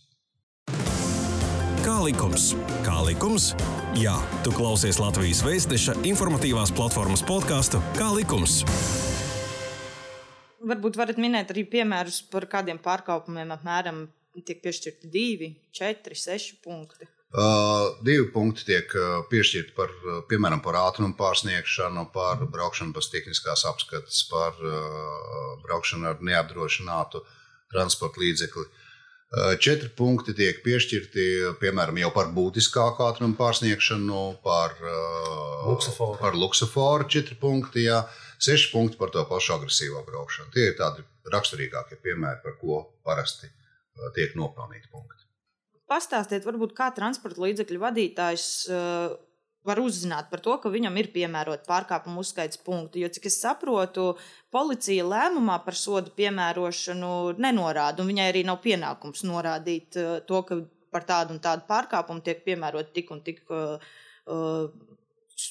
Kā 1.85 1.99
likums? 2.01 2.55
Kā 2.81 2.95
likums? 3.05 3.51
Jā, 4.01 4.15
tu 4.41 4.55
klausies 4.57 4.97
Latvijas 4.97 5.43
Vēstneša 5.45 5.99
informatīvās 6.09 6.71
platformas 6.73 7.21
podkāstu 7.29 7.77
Kā 7.99 8.07
likums? 8.17 8.63
Varbūt 10.65 10.97
varat 10.97 11.21
minēt 11.21 11.53
arī 11.53 11.67
piemērus 11.69 12.23
par 12.33 12.47
kādiem 12.49 12.81
pārkāpumiem, 12.81 13.53
apmēram 13.53 13.99
tiek 14.49 14.63
piešķirti 14.65 15.11
divi, 15.13 15.51
četri, 15.77 16.17
seši 16.17 16.57
punkti. 16.65 17.05
Uh, 17.37 18.01
divi 18.01 18.31
punkti 18.33 18.65
tiek 18.71 18.97
piešķirti 19.29 19.77
par, 19.77 19.93
piemēram, 20.33 20.65
par 20.65 20.81
ātrumu 20.87 21.13
pārsniegšanu, 21.21 22.07
par 22.17 22.47
braukšanu 22.49 22.97
bez 22.97 23.11
tehniskās 23.13 23.67
apskates, 23.69 24.25
par 24.33 24.57
uh, 24.57 25.53
braukšanu 25.69 26.15
ar 26.15 26.25
neapdrošinātu 26.33 27.21
transporta 27.77 28.25
līdzekli. 28.25 28.65
Uh, 28.71 28.81
Četri 29.59 29.89
punkti 29.99 30.35
tiek 30.37 30.61
piešķirti 30.63 31.25
piemēram 31.63 31.97
jau 31.99 32.11
par 32.15 32.29
būtiskāku 32.37 33.03
ātrumu 33.09 33.35
pārsniegšanu, 33.39 34.21
par 34.45 34.77
luksuforu. 35.67 36.19
Par 36.21 36.39
luksuforu 36.39 37.09
četri 37.11 37.35
punkti, 37.41 37.87
jā. 37.89 38.05
seši 38.39 38.71
punkti 38.71 39.01
par 39.01 39.11
to 39.15 39.25
pašu 39.27 39.57
agresīvo 39.57 40.05
braukšanu. 40.07 40.53
Tie 40.55 40.69
ir 40.71 40.79
tādi 40.79 41.03
raksturīgākie 41.33 41.99
piemēri, 42.05 42.43
par 42.45 42.55
ko 42.61 42.81
parasti 43.07 43.51
tiek 44.15 44.37
nopelnīti 44.39 44.91
punkti. 44.93 45.27
Pastāstiet, 45.91 46.47
varbūt 46.47 46.73
kā 46.77 46.89
transporta 46.97 47.43
līdzekļu 47.45 47.81
vadītājs 47.83 48.47
var 49.65 49.81
uzzināt 49.81 50.29
par 50.31 50.43
to, 50.45 50.57
ka 50.61 50.73
viņam 50.73 50.97
ir 51.01 51.11
piemērota 51.15 51.65
pārkāpuma 51.69 52.21
uzskaits 52.21 52.61
punkti. 52.65 53.03
Jo, 53.05 53.11
cik 53.13 53.29
es 53.31 53.39
saprotu, 53.41 54.11
policija 54.53 55.07
lēmumā 55.09 55.59
par 55.65 55.77
sodu 55.79 56.13
piemērošanu 56.19 57.37
nenorāda, 57.41 58.03
un 58.05 58.13
viņai 58.13 58.27
arī 58.33 58.45
nav 58.47 58.61
pienākums 58.65 59.25
norādīt 59.29 60.01
uh, 60.01 60.19
to, 60.29 60.43
ka 60.49 60.61
par 60.95 61.07
tādu 61.09 61.35
un 61.35 61.41
tādu 61.43 61.65
pārkāpumu 61.69 62.23
tiek 62.23 62.45
piemērot 62.45 62.93
tik 62.95 63.09
un 63.11 63.25
tik 63.25 63.41
uh, 63.51 63.81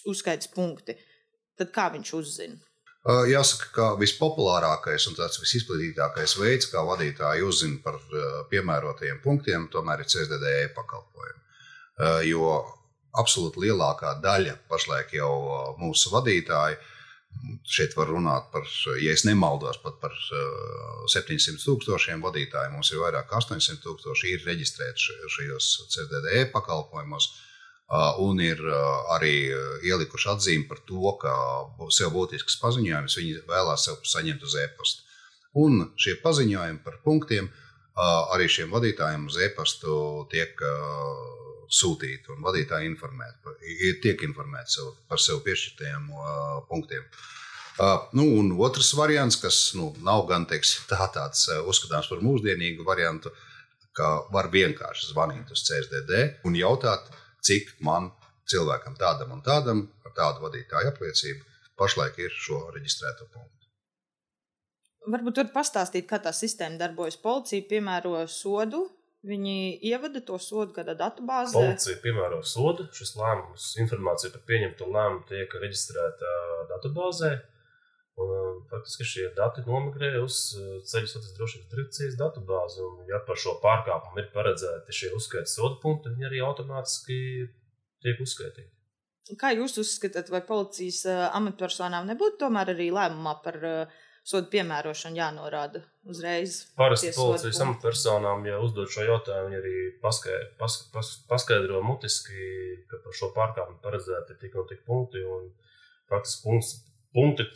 uzskaits 0.08 0.51
punkti. 0.53 0.96
Tad 1.60 1.74
kā 1.74 1.89
viņš 1.93 2.13
uzzina? 2.20 2.62
Jāsaka, 3.03 3.65
ka 3.75 3.86
vispopulārākais 4.00 5.10
un 5.10 5.17
tāds 5.17 5.41
visizplatītākais 5.41 6.38
veids, 6.39 6.70
kā 6.72 6.86
vadītāji 6.88 7.43
uzzina 7.43 7.82
par 7.84 7.98
piemērotajiem 8.48 9.20
punktiem, 9.25 9.65
tomēr 9.74 10.05
ir 10.05 10.08
CSDD 10.08 10.53
pakalpojumi. 10.77 11.41
Jo 12.29 12.53
absolūti 13.20 13.63
lielākā 13.65 14.17
daļa 14.24 14.58
pašlaik 14.72 15.13
jau 15.17 15.32
mūsu 15.82 16.12
vadītāji. 16.13 16.79
Šeit 17.65 17.96
var 17.98 18.12
runāt 18.13 18.51
par, 18.53 18.67
ja 19.01 19.13
nemaldos, 19.25 19.79
pat 19.82 19.96
par 20.01 20.13
700 21.10 21.58
tūkstošiem 21.65 22.22
vadītāju. 22.22 22.74
Mums 22.75 22.91
ir 22.93 23.01
vairāk 23.01 23.29
kā 23.32 23.39
800 23.41 23.82
tūkstoši, 23.82 24.36
ir 24.36 24.46
reģistrēti 24.46 25.17
šajos 25.34 25.72
CDD 25.96 26.46
pakalpojumos. 26.53 27.32
Un 28.22 28.39
ir 28.41 28.62
arī 29.13 29.34
ielikuši 29.86 30.29
atzīmi 30.34 30.70
par 30.70 30.79
to, 30.88 31.01
ka 31.22 31.34
sev 31.93 32.13
būtisks 32.13 32.62
paziņojums 32.62 33.17
viņi 33.20 33.41
vēlās 33.50 33.89
sev 33.89 34.00
saņemt 34.08 34.46
uz 34.46 34.55
e-pasta. 34.62 35.03
Un 35.58 35.89
šie 36.01 36.15
paziņojumi 36.22 36.82
par 36.86 37.01
punktiem 37.05 37.50
arī 38.34 38.48
šiem 38.50 38.72
vadītājiem 38.74 39.27
uz 39.29 39.38
e-pastu 39.46 39.98
tiek 40.32 40.58
sūtīt 41.73 42.27
un 42.33 42.43
vadītāji 42.45 42.89
informēt, 42.91 43.53
tiek 44.03 44.21
informēti 44.27 44.77
sev, 44.77 44.91
par 45.09 45.21
sev 45.21 45.41
piešķirtajiem 45.45 46.11
uh, 46.13 46.59
punktiem. 46.69 47.05
Uh, 47.73 48.03
nu, 48.13 48.27
un 48.37 48.51
otrs 48.61 48.91
variants, 48.97 49.39
kas 49.41 49.59
nu, 49.77 49.89
nav 50.05 50.27
gan 50.29 50.45
teiksim, 50.49 50.85
tā, 50.91 51.07
tāds 51.15 51.47
uh, 51.49 51.63
uzskatāms 51.69 52.11
par 52.11 52.21
mūsdienīgu 52.21 52.85
variantu, 52.85 53.33
ka 53.97 54.11
var 54.33 54.51
vienkārši 54.53 55.09
zvanīt 55.09 55.49
uz 55.53 55.65
CSDD 55.65 56.45
un 56.49 56.57
jautāt, 56.57 57.09
cik 57.45 57.75
man 57.85 58.11
cilvēkam 58.49 58.97
tādam 58.99 59.33
un 59.33 59.41
tādam 59.45 59.87
ar 60.05 60.13
tādu 60.17 60.45
vadītāju 60.45 60.93
apliecību 60.93 61.49
pašlaik 61.79 62.19
ir 62.21 62.33
šo 62.37 62.59
reģistrēto 62.75 63.27
punktu. 63.31 63.49
Varbūt 65.13 65.39
tur 65.39 65.49
pastāstīt, 65.51 66.05
kā 66.07 66.21
tā 66.23 66.31
sistēma 66.35 66.79
darbojas. 66.79 67.17
Policija 67.19 67.65
piemēro 67.67 68.21
sodu 68.31 68.85
Viņi 69.23 69.79
ievada 69.87 70.19
to 70.27 70.35
sodu 70.41 70.73
kādā 70.75 70.97
datubāzē. 70.99 71.55
Policija 71.55 71.99
piemēro 72.03 72.41
sodu. 72.43 72.89
Šis 72.91 73.13
lēmums, 73.15 73.69
informācija 73.79 74.33
par 74.33 74.43
pieņemto 74.49 74.89
lēmumu 74.91 75.23
tiek 75.29 75.55
reģistrēta 75.61 76.33
datubāzē. 76.73 77.31
Un, 78.19 78.59
faktiski 78.69 79.07
šie 79.07 79.29
dati 79.37 79.63
nomigrē 79.65 80.11
uz 80.21 80.41
ceļu 80.51 81.07
satiksmes 81.09 81.37
drošības 81.39 81.71
direkcijas 81.71 82.19
datubāzi. 82.19 82.83
Un, 82.83 82.99
ja 83.09 83.23
par 83.25 83.39
šo 83.39 83.55
pārkāpumu 83.63 84.21
ir 84.21 84.29
paredzēti 84.35 84.99
šie 84.99 85.15
uzskaites 85.15 85.55
sodu 85.55 85.79
punkti, 85.81 86.11
viņi 86.13 86.29
arī 86.29 86.43
automātiski 86.43 87.17
tiek 88.03 88.19
uzskaitīti. 88.21 88.69
Kā 89.39 89.53
jūs 89.55 89.79
uzskatāt, 89.79 90.27
vai 90.35 90.43
policijas 90.43 91.05
amatpersonām 91.31 92.11
nebūtu 92.11 92.41
tomēr 92.43 92.73
arī 92.75 92.89
lēmumā 92.91 93.37
par 93.45 93.57
uh, 93.63 94.01
sodu 94.27 94.47
piemērošana 94.53 95.19
jānorāda 95.19 95.83
uzreiz. 96.07 96.63
Parasti 96.79 97.11
policijas 97.15 97.59
amatpersonām, 97.65 98.45
ja 98.47 98.59
uzdod 98.63 98.91
šo 98.91 99.05
jautājumu, 99.07 99.51
viņi 99.51 99.59
arī 99.59 99.75
paskaidro, 100.03 100.49
pas, 100.59 100.79
pas, 100.95 101.11
paskaidro 101.29 101.83
mutiski, 101.85 102.47
ka 102.91 103.01
par 103.03 103.19
šo 103.19 103.33
pārkāpumu 103.35 103.81
paredzēti 103.83 104.39
tik 104.41 104.55
un 104.59 104.67
tik 104.69 104.83
punkti. 104.87 105.23
Un 105.27 105.49
faktiski 106.11 106.45
punkts, 106.47 106.75
punkti 107.15 107.49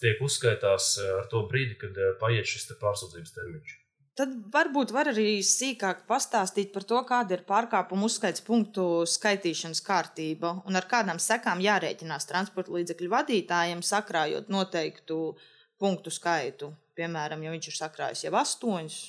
tiek 0.00 0.20
uzskaitās 0.24 0.96
ar 1.20 1.30
to 1.32 1.46
brīdi, 1.48 1.78
kad 1.80 1.96
eh, 1.96 2.12
paiet 2.20 2.48
šis 2.48 2.68
te 2.68 2.76
pārsūdzības 2.82 3.38
termiņš. 3.38 3.78
Tad 4.20 4.32
varbūt 4.52 4.90
var 4.92 5.08
arī 5.08 5.38
sīkāk 5.40 6.02
pastāstīt 6.04 6.68
par 6.74 6.84
to, 6.84 6.98
kāda 7.08 7.38
ir 7.38 7.46
pārkāpuma 7.48 8.04
uzskaits 8.04 8.44
punktu 8.44 9.06
skaitīšanas 9.08 9.80
kārtība 9.86 10.50
un 10.68 10.76
ar 10.76 10.84
kādām 10.90 11.16
sekām 11.16 11.62
jārēķinās 11.64 12.28
transporta 12.28 12.74
līdzekļu 12.76 13.08
vadītājiem, 13.14 13.80
sakrājot 13.80 14.52
noteiktu 14.52 15.16
uh, 15.30 15.46
punktu 15.82 16.12
skaitu. 16.14 16.72
Piemēram, 16.98 17.42
ja 17.42 17.52
viņš 17.54 17.70
ir 17.70 17.78
sakrājis 17.78 18.26
jau 18.26 18.34
8, 18.38 19.00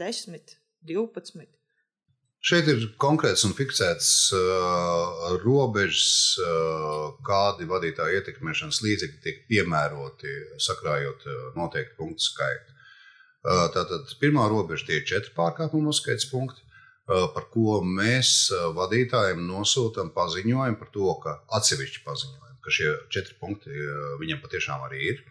10, 0.00 0.56
12. 0.86 1.54
Šeit 2.44 2.66
ir 2.68 2.82
konkrēts 3.00 3.46
un 3.48 3.54
fiksēts 3.56 4.08
uh, 4.36 5.30
robežas, 5.40 6.34
uh, 6.44 7.14
kādi 7.24 7.64
vadītāja 7.70 8.20
ietekmēšanas 8.20 8.82
līdzekļi 8.84 9.22
tiek 9.24 9.38
piemēroti, 9.48 10.34
sakrājot 10.60 11.24
uh, 11.24 11.38
noteiktu 11.56 11.96
punktu 12.02 12.26
skaitu. 12.26 12.76
Uh, 13.44 13.64
tātad 13.72 14.12
pirmā 14.20 14.44
robeža 14.52 14.90
tie 14.90 15.00
ir 15.00 15.08
četri 15.08 15.32
pārkāpumu 15.38 15.88
uzskaits 15.94 16.28
punkti, 16.28 16.60
uh, 16.60 17.30
par 17.32 17.48
ko 17.54 17.80
mēs 17.80 18.34
uh, 18.52 18.68
vadītājiem 18.76 19.40
nosūtām 19.48 20.12
paziņojumu 20.12 20.80
par 20.82 20.92
to, 20.92 21.08
ka 21.24 21.38
atsevišķi 21.60 22.04
paziņojumi, 22.04 22.60
ka 22.60 22.76
šie 22.76 22.92
četri 23.16 23.40
punkti 23.40 23.72
uh, 23.72 24.18
viņam 24.20 24.44
patiešām 24.44 24.84
arī 24.90 25.00
ir. 25.14 25.24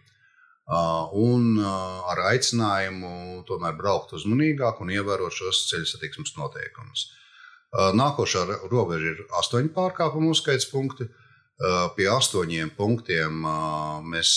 Un 0.64 1.58
ar 1.60 2.22
aicinājumu 2.30 3.42
tomēr 3.48 3.76
braukt 3.76 4.14
uzmanīgāk 4.16 4.80
un 4.80 4.94
ievērot 4.94 5.34
šos 5.36 5.66
ceļu 5.68 5.90
satiksmes 5.90 6.32
noteikumus. 6.38 7.10
Nākošā 7.74 8.46
robeža 8.70 9.12
ir 9.12 9.20
astoņu 9.40 9.74
pārkāpumu 9.76 10.32
uzskaits 10.32 10.70
punkti. 10.70 11.10
Pie 11.96 12.06
astoņiem 12.10 12.72
punktiem 12.78 13.44
mēs 14.10 14.30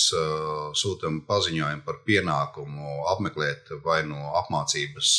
sūtām 0.77 1.23
paziņojumu 1.29 1.85
par 1.85 2.01
pienākumu 2.05 2.97
apmeklēt 3.13 3.71
vai 3.85 4.03
no 4.05 4.33
apmācības 4.43 5.13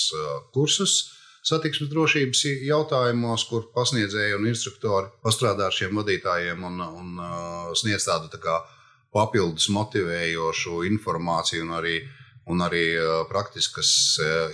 kursus 0.54 1.00
satiksmes 1.48 1.88
drošības 1.90 2.44
jautājumos, 2.68 3.46
kur 3.48 3.70
pasniedzēji 3.74 4.36
un 4.36 4.48
instruktori 4.50 5.08
pastrādā 5.24 5.70
ar 5.70 5.74
šiem 5.74 5.96
vadītājiem 5.98 6.66
un, 6.68 6.82
un 6.84 7.22
sniedz 7.78 8.06
tādu 8.10 8.28
tā 8.34 8.42
kā 8.42 8.58
papildus 9.14 9.68
motivējošu 9.72 10.82
informāciju 10.88 11.64
un 11.66 11.74
arī, 11.78 11.96
un 12.52 12.62
arī 12.64 12.84
praktiskas 13.30 13.90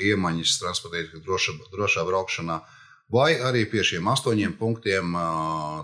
iemaņas 0.03 0.59
transporta 0.63 1.21
drošā, 1.27 1.59
drošā 1.73 2.07
braukšanā. 2.09 2.61
Vai 3.15 3.35
arī 3.37 3.67
pie 3.71 3.83
šiem 3.85 4.07
astoņiem 4.11 4.57
punktiem 4.59 5.17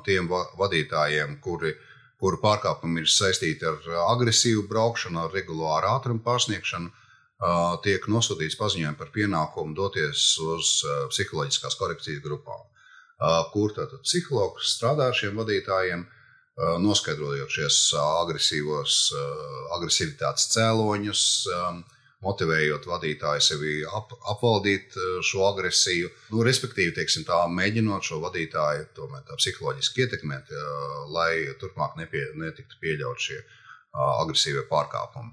tiem 0.07 0.31
vadītājiem, 0.31 1.37
kuri, 1.45 1.75
kuru 2.21 2.41
pārkāpumi 2.43 3.05
ir 3.05 3.11
saistīti 3.13 3.69
ar 3.69 3.77
agresīvu 4.15 4.65
braukšanu, 4.71 5.27
ar 5.27 5.37
regulāru 5.37 5.91
ātrumu 5.93 6.25
pārsniegšanu, 6.25 6.91
tiek 7.85 8.09
nosūtīts 8.09 8.59
paziņojumi 8.61 8.99
par 8.99 9.13
pienākumu 9.15 9.77
doties 9.77 10.25
uz 10.45 10.73
psiholoģiskās 11.13 11.77
korekcijas 11.81 12.25
grupām, 12.25 12.65
kur 13.53 13.73
tātad 13.77 14.03
psihologs 14.05 14.75
strādā 14.77 15.09
ar 15.09 15.17
šiem 15.17 15.39
vadītājiem 15.41 16.05
noskaidrojot 16.83 17.51
šos 17.55 17.79
agresīvos, 18.01 18.99
agresivitātes 19.77 20.51
cēloņus, 20.55 21.25
motivējot 22.21 22.85
vadītāju 22.85 23.45
sevi 23.45 23.75
ap, 23.97 24.13
apvaldīt 24.29 24.97
šo 25.25 25.47
agresiju, 25.49 26.11
nu, 26.35 26.43
respektīvi, 26.45 26.93
teiksim, 26.99 27.25
tā, 27.29 27.39
mēģinot 27.49 28.05
šo 28.05 28.21
vadītāju 28.27 28.91
tomēr 28.97 29.25
tā 29.29 29.39
psiholoģiski 29.41 30.05
ietekmēt, 30.05 30.53
lai 31.15 31.33
turpmāk 31.63 31.97
nepie, 32.01 32.27
netiktu 32.43 32.77
pieļaut 32.83 33.25
šie 33.25 33.41
agresīvie 34.21 34.67
pārkāpumi. 34.69 35.33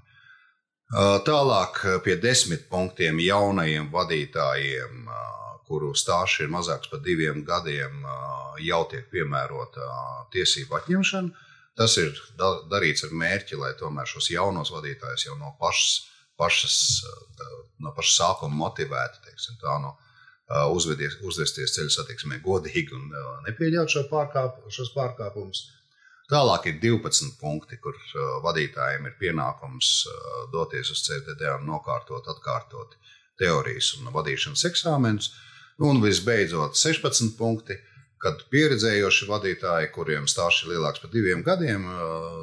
Tālāk 1.28 1.82
pie 2.04 2.16
desmit 2.16 2.64
punktiem 2.72 3.20
jaunajiem 3.20 3.90
vadītājiem, 3.92 5.04
kuru 5.68 5.92
stāsts 5.96 6.42
ir 6.42 6.50
mazāks 6.52 6.90
par 6.90 7.02
diviem 7.04 7.44
gadiem, 7.46 8.02
jau 8.64 8.82
tiek 8.90 9.06
piemērota 9.12 9.92
tiesību 10.34 10.80
atņemšana. 10.80 11.46
Tas 11.78 11.94
ir 12.02 12.16
darīts 12.72 13.04
ar 13.06 13.14
mērķi, 13.14 13.58
lai 13.60 13.70
tomēr 13.78 14.08
šos 14.10 14.32
jaunos 14.32 14.72
vadītājus 14.74 15.28
jau 15.28 15.36
no 15.38 15.52
pašas, 15.60 16.08
pašas, 16.40 16.78
no 17.78 17.92
paša 17.94 18.14
sākuma 18.16 18.64
motivētu 18.64 19.22
teiksim, 19.28 19.60
tā, 19.62 19.76
no, 19.84 19.94
uzvedies, 20.74 21.20
uzvesties 21.28 21.76
ceļu 21.76 21.92
satiksmē 21.94 22.40
godīgi 22.42 22.96
un 22.96 23.12
nepieļaut 23.46 23.94
šo 23.94 24.06
pārkāp, 24.10 24.64
šos 24.74 24.90
pārkāpumus. 24.96 25.68
Tālāk 26.28 26.66
ir 26.68 26.80
12 26.82 27.38
punkti, 27.40 27.78
kur 27.80 27.96
vadītājiem 28.44 29.06
ir 29.08 29.14
pienākums 29.20 29.92
doties 30.52 30.90
uz 30.92 31.04
CTD 31.06 31.46
un 31.54 31.70
nokārtot, 31.70 32.26
atkārtot 32.28 32.98
teorijas 33.40 33.94
un 33.96 34.10
vadīšanas 34.12 34.66
eksāmenus. 34.68 35.30
Un 35.78 36.00
visbeidzot, 36.02 36.74
16 36.74 37.36
punkti, 37.38 37.76
kad 38.18 38.40
pieredzējoši 38.50 39.28
vadītāji, 39.30 39.92
kuriem 39.94 40.26
stāsts 40.26 40.64
ir 40.64 40.72
lielāks 40.74 41.04
par 41.04 41.12
diviem 41.12 41.44
gadiem, 41.46 41.86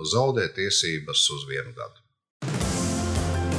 zaudē 0.08 0.48
tiesības 0.56 1.26
uz 1.36 1.44
vienu 1.50 1.76
gadu. 1.76 2.00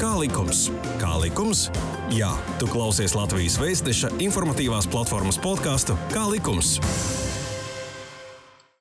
Kā 0.01 0.15
likums? 0.21 0.67
Kā 1.01 1.13
likums? 1.21 1.67
Jā, 2.13 2.33
tu 2.61 2.69
klausies 2.73 3.17
Latvijas 3.17 3.57
Vēstneša 3.61 4.15
informatīvās 4.25 4.89
platformas 4.89 5.41
podkāstu 5.41 5.97
Kā 6.13 6.25
likums? 6.33 6.79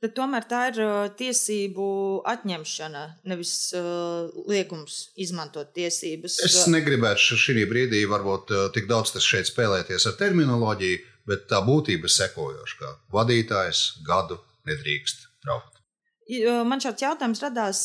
Tad 0.06 0.14
tomēr 0.18 0.46
tā 0.46 0.62
ir 0.70 0.80
tiesību 1.18 1.88
atņemšana, 2.30 3.04
nevis 3.30 3.54
uh, 3.78 4.30
liegums 4.50 5.00
izmantot 5.18 5.72
tiesības. 5.76 6.38
Es 6.46 6.60
negribētu 6.70 7.40
šī 7.42 7.66
brīdī 7.70 8.04
varbūt 8.10 8.54
tik 8.76 8.90
daudz 8.92 9.16
šeit 9.24 9.50
spēlēties 9.50 10.06
ar 10.12 10.18
terminoloģiju, 10.20 11.02
bet 11.26 11.48
tā 11.50 11.64
būtība 11.66 12.12
sekojoša, 12.12 12.78
ka 12.82 12.92
vadītājs 13.16 13.86
gadu 14.06 14.38
nedrīkst 14.70 15.26
traukt. 15.46 15.82
Uh, 16.26 16.62
man 16.68 16.82
šāds 16.84 17.06
jautājums 17.06 17.42
radās 17.42 17.82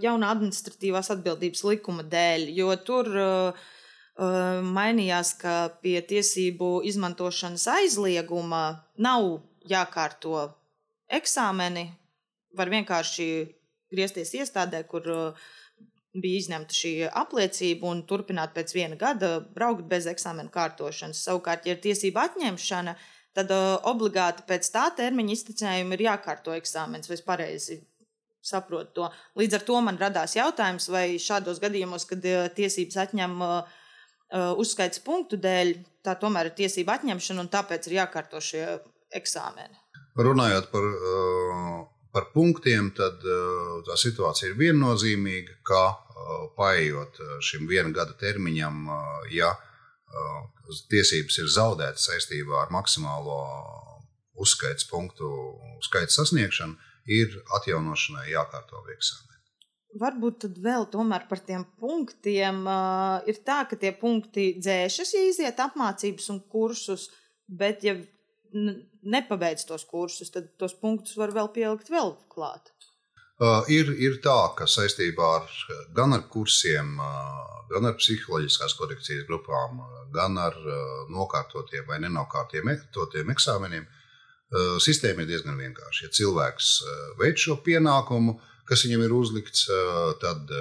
jaunā 0.00 0.32
administratīvās 0.32 1.12
atbildības 1.12 1.64
likuma 1.68 2.06
dēļ, 2.08 2.48
jo 2.56 2.72
tur 2.86 3.12
uh, 3.12 3.68
mainījās, 4.72 5.36
ka 5.40 5.54
pie 5.84 6.00
tiesību 6.04 6.80
izmantošanas 6.88 7.68
aizlieguma 7.76 8.64
nav 9.00 9.40
jākārto 9.68 10.50
eksāmeni, 11.12 11.86
var 12.56 12.70
vienkārši 12.72 13.26
griezties 13.92 14.32
iestādē, 14.40 14.82
kur 14.88 15.08
uh, 15.12 15.46
bija 16.12 16.42
izņemta 16.42 16.76
šī 16.76 16.92
apliecība 17.08 17.88
un 17.88 18.02
turpināt 18.08 18.52
pēc 18.56 18.74
viena 18.76 18.98
gada 19.00 19.38
braukt 19.54 19.86
bez 19.88 20.08
eksāmena 20.10 20.52
kārtošanas. 20.52 21.22
Savukārt, 21.26 21.66
ja 21.66 21.76
ir 21.76 21.82
tiesība 21.84 22.26
atņemšana, 22.28 22.96
tad 23.36 23.52
uh, 23.54 23.76
obligāti 23.88 24.44
pēc 24.48 24.68
tā 24.74 24.88
termiņa 24.98 25.36
iztecējuma 25.36 25.96
ir 25.96 26.06
jākārto 26.08 26.56
eksāmens, 26.56 27.08
vai 27.08 27.18
es 27.18 27.24
pareizi 27.26 27.80
saprotu 28.42 28.96
to. 28.96 29.12
Līdz 29.38 29.60
ar 29.60 29.68
to 29.68 29.78
man 29.86 30.00
radās 30.00 30.36
jautājums, 30.36 30.88
vai 30.92 31.06
šādos 31.22 31.62
gadījumos, 31.62 32.08
kad 32.10 32.24
uh, 32.28 32.48
tiesības 32.56 33.06
atņem 33.06 33.38
uzskaits 34.32 35.02
punktu 35.04 35.36
dēļ, 35.36 35.74
tā 36.08 36.14
tomēr 36.16 36.48
ir 36.48 36.54
tiesība 36.56 36.94
atņemšana 36.96 37.42
un 37.44 37.50
tāpēc 37.52 37.90
ir 37.90 37.98
jākārto 37.98 38.40
šie 38.40 38.62
eksāmeni. 39.12 39.81
Runājot 40.16 40.68
par, 40.70 40.84
eh, 40.84 41.86
par 42.12 42.28
punktiem, 42.34 42.90
tad 42.92 43.24
eh, 43.24 43.82
tā 43.86 43.96
situācija 43.96 44.50
ir 44.50 44.58
viennozīmīga, 44.60 45.56
ka 45.64 45.84
eh, 45.88 46.48
paiet 46.56 47.20
šim 47.40 47.66
viena 47.66 47.92
gada 47.92 48.12
termiņam, 48.12 48.88
ja 49.32 49.54
tiesības 50.92 51.38
ir 51.40 51.46
zaudētas 51.48 52.04
saistībā 52.10 52.58
ar 52.60 52.72
maksimālo 52.74 53.38
uzskaits 54.36 54.84
punktu 54.90 55.30
skaita 55.80 56.12
sasniegšanu, 56.12 56.76
ir 57.08 57.32
atjaunošanai 57.56 58.26
jākārto 58.28 58.82
eksāmeni. 58.92 59.40
Varbūt 60.02 60.38
tad 60.44 60.60
vēl 60.60 60.86
par 61.28 61.40
tiem 61.40 61.64
punktiem. 61.80 62.62
Uh, 62.64 63.24
ir 63.28 63.40
tā, 63.44 63.64
ka 63.68 63.76
tie 63.76 63.92
punkti 63.92 64.60
dzēšas, 64.60 65.14
ja 65.16 65.24
iziet 65.28 65.58
apmācības 65.60 66.28
un 66.32 66.40
kursus, 66.48 67.08
bet 67.48 67.84
ja 67.84 67.96
nepabeidz 69.02 69.66
tos 69.68 69.84
kursus, 69.88 70.30
tad 70.30 70.50
tos 70.58 70.74
punktus 70.78 71.16
var 71.18 71.32
vēl 71.34 71.50
pielikt 71.54 71.90
vēl 71.92 72.14
klāt. 72.32 72.72
Uh, 73.42 73.64
ir, 73.72 73.88
ir 73.98 74.20
tā, 74.22 74.52
ka 74.54 74.68
saistībā 74.70 75.28
ar 75.40 75.48
gan 75.96 76.14
ar 76.14 76.28
kursiem, 76.30 76.92
uh, 77.02 77.64
gan 77.72 77.88
ar 77.88 77.96
psiholoģiskās 77.98 78.76
korekcijas 78.78 79.24
grupām, 79.26 79.80
uh, 79.82 80.04
gan 80.14 80.38
ar 80.38 80.54
uh, 80.54 81.00
nokārtotiem 81.10 81.88
vai 81.88 81.98
nenokārtotiem 82.04 83.32
eksāmeniem, 83.34 83.88
uh, 83.88 84.76
sistēma 84.84 85.24
ir 85.24 85.32
diezgan 85.32 85.58
vienkārša. 85.58 86.04
Ja 86.06 86.14
cilvēks 86.20 86.70
uh, 86.84 87.00
veic 87.18 87.42
šo 87.42 87.58
pienākumu, 87.66 88.36
kas 88.68 88.86
viņam 88.86 89.02
ir 89.08 89.12
uzlikts, 89.16 89.64
tad 90.22 90.52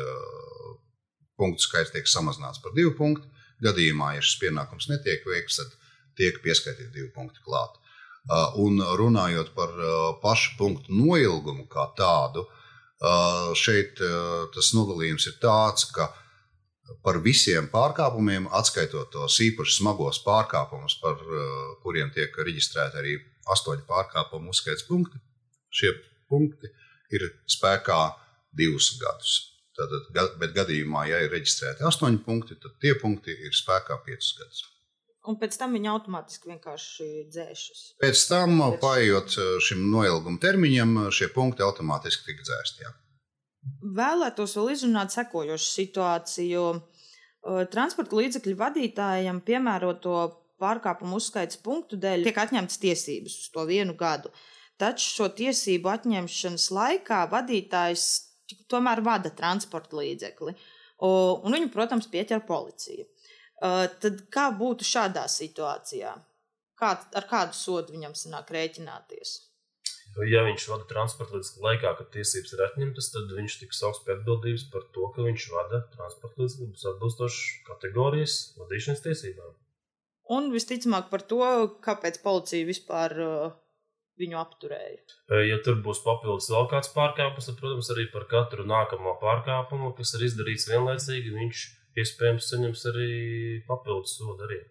punktu 1.39 1.63
skaits 1.63 1.93
tiek 1.93 2.09
samazināts 2.09 2.59
par 2.63 2.73
divu 2.75 2.95
punktu. 2.97 3.29
Gadījumā, 3.61 4.15
ja 4.17 4.23
šis 4.25 4.39
pienākums 4.41 4.89
netiek 4.89 5.21
veikts, 5.29 5.59
tad 5.61 5.75
tiek 6.17 6.39
pieskaitīti 6.43 6.89
divi 6.95 7.11
punkti 7.13 7.43
klāt. 7.45 7.77
Un 8.61 8.77
runājot 8.99 9.53
par 9.57 9.71
pašu 10.21 10.57
punktu 10.59 10.93
noilgumu 10.93 11.65
kā 11.71 11.87
tādu, 11.97 12.45
šeit 13.57 13.97
tas 14.53 14.73
nodalījums 14.77 15.25
ir 15.31 15.39
tāds, 15.41 15.87
ka 15.89 16.11
par 17.01 17.17
visiem 17.23 17.65
pārkāpumiem, 17.71 18.45
atskaitot 18.53 19.09
tos 19.13 19.39
īpaši 19.41 19.79
smagos 19.79 20.21
pārkāpumus, 20.25 20.99
par 21.01 21.17
kuriem 21.81 22.11
tiek 22.13 22.35
reģistrēti 22.37 23.01
arī 23.01 23.17
astoņi 23.49 23.87
pārkāpumu 23.89 24.53
uzskaits 24.53 24.85
punkti, 24.85 25.17
šie 25.73 25.95
punkti 26.29 26.69
ir 27.15 27.25
spēkā 27.49 28.01
divus 28.53 28.93
gadus. 29.01 29.39
Tātad, 29.71 30.35
bet 30.37 30.53
gadījumā, 30.53 31.07
ja 31.09 31.23
ir 31.23 31.31
reģistrēti 31.31 31.87
astoņi 31.87 32.21
punkti, 32.25 32.59
tad 32.59 32.75
tie 32.83 32.93
punkti 32.99 33.33
ir 33.33 33.55
spēkā 33.55 33.97
piecus 34.05 34.35
gadus. 34.37 34.65
Un 35.29 35.37
pēc 35.37 35.53
tam 35.61 35.75
viņi 35.77 35.89
automātiski 35.91 36.49
vienkārši 36.49 37.07
dzēšas. 37.29 37.81
Pēc 38.01 38.23
tam, 38.29 38.55
pēc... 38.57 38.79
paiet 38.81 39.35
eh, 39.37 39.51
šim 39.61 39.83
noilguma 39.93 40.41
termiņam, 40.41 40.95
šie 41.13 41.29
punkti 41.35 41.65
automātiski 41.65 42.31
tika 42.31 42.47
dzēsti. 42.47 42.85
Jā. 42.87 42.93
Vēlētos 43.99 44.55
vēl 44.57 44.71
izrunāt 44.73 45.13
sekojošu 45.13 45.67
situāciju. 45.75 46.63
Eh, 46.77 47.61
transporta 47.73 48.17
līdzekļu 48.17 48.57
vadītājiem 48.63 49.43
piemēroto 49.45 50.17
pārkāpumu 50.61 51.19
uzskaits 51.21 51.61
punktu 51.61 51.99
dēļ 52.01 52.25
tiek 52.25 52.41
atņemtas 52.41 52.81
tiesības 52.81 53.37
uz 53.43 53.47
to 53.53 53.65
vienu 53.69 53.93
gadu. 53.97 54.33
Taču 54.81 55.05
šo 55.05 55.29
tiesību 55.37 55.89
atņemšanas 55.93 56.67
laikā 56.73 57.23
vadītājs 57.29 58.05
tomēr 58.71 59.01
vada 59.05 59.29
transporta 59.33 59.99
līdzekli, 59.99 60.55
un 61.05 61.55
viņu, 61.55 61.69
protams, 61.73 62.09
pieķer 62.11 62.41
policija. 62.47 63.05
Uh, 63.61 63.85
tad 64.01 64.25
kā 64.33 64.49
būtu 64.57 64.85
šādā 64.87 65.27
situācijā? 65.29 66.15
Kā, 66.81 66.95
ar 66.97 67.25
kādu 67.29 67.53
sodu 67.53 67.93
viņam 67.93 68.15
sanāk 68.17 68.49
rēķināties? 68.55 69.37
Ja 70.27 70.41
viņš 70.43 70.65
vada 70.67 70.87
transporta 70.89 71.37
līdzekli 71.37 71.63
laikā, 71.63 71.91
kad 71.99 72.09
tiesības 72.11 72.55
ir 72.55 72.63
atņemtas, 72.65 73.11
tad 73.13 73.29
viņš 73.37 73.57
tiks 73.61 73.79
saukts 73.79 74.01
pie 74.03 74.15
atbildības 74.17 74.65
par 74.73 74.83
to, 74.95 75.07
ka 75.15 75.23
viņš 75.23 75.45
vada 75.53 75.83
transporta 75.93 76.41
līdzekļus 76.41 76.87
atbilstoši 76.91 77.45
kategorijas 77.69 78.37
vadīšanas 78.59 79.05
tiesībām. 79.05 79.53
Un 80.35 80.49
visticamāk 80.51 81.07
par 81.13 81.23
to, 81.29 81.41
kāpēc 81.85 82.19
policija 82.25 82.67
vispār 82.67 83.15
uh, 83.23 83.53
viņu 84.19 84.39
apturēja. 84.41 84.99
Ja 85.47 85.59
tur 85.63 85.79
būs 85.85 86.03
papildus 86.03 86.49
vēl 86.51 86.67
kāds 86.71 86.91
pārkāpums, 86.95 87.47
tad, 87.47 87.57
protams, 87.61 87.91
arī 87.93 88.07
par 88.11 88.27
katru 88.31 88.65
nākamo 88.67 89.15
pārkāpumu, 89.21 89.93
kas 89.97 90.15
ir 90.17 90.27
izdarīts 90.27 90.67
vienlaicīgi, 90.71 91.33
viņš 91.37 91.63
iespējams 91.99 92.51
saņems 92.53 92.85
arī 92.91 93.09
papildus 93.67 94.15
sodu. 94.19 94.47
Arī. 94.47 94.61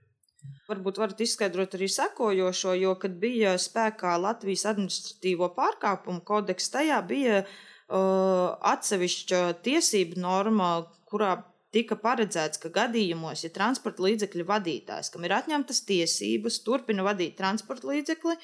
Varbūt 0.70 1.00
varat 1.02 1.20
izskaidrot 1.20 1.74
arī 1.76 1.88
sekojošo, 1.92 2.74
jo, 2.80 2.94
kad 3.02 3.18
bija 3.20 3.56
spēkā 3.60 4.14
Latvijas 4.22 4.64
administratīvo 4.70 5.50
pārkāpumu 5.56 6.24
kodeks, 6.26 6.70
tajā 6.72 7.00
bija 7.06 7.42
uh, 7.42 8.56
atsevišķa 8.72 9.42
tiesība 9.66 10.20
norma, 10.24 10.70
kurā 11.10 11.34
tika 11.74 11.98
paredzēts, 12.00 12.62
ka 12.62 12.72
gadījumos, 12.74 13.44
ja 13.44 13.52
transporta 13.54 14.06
līdzekļa 14.06 14.46
vadītājs, 14.48 15.12
kam 15.12 15.26
ir 15.26 15.36
atņemtas 15.36 15.84
tiesības, 15.90 16.62
turpina 16.66 17.04
vadīt 17.06 17.36
transporta 17.38 17.92
līdzekli, 17.92 18.38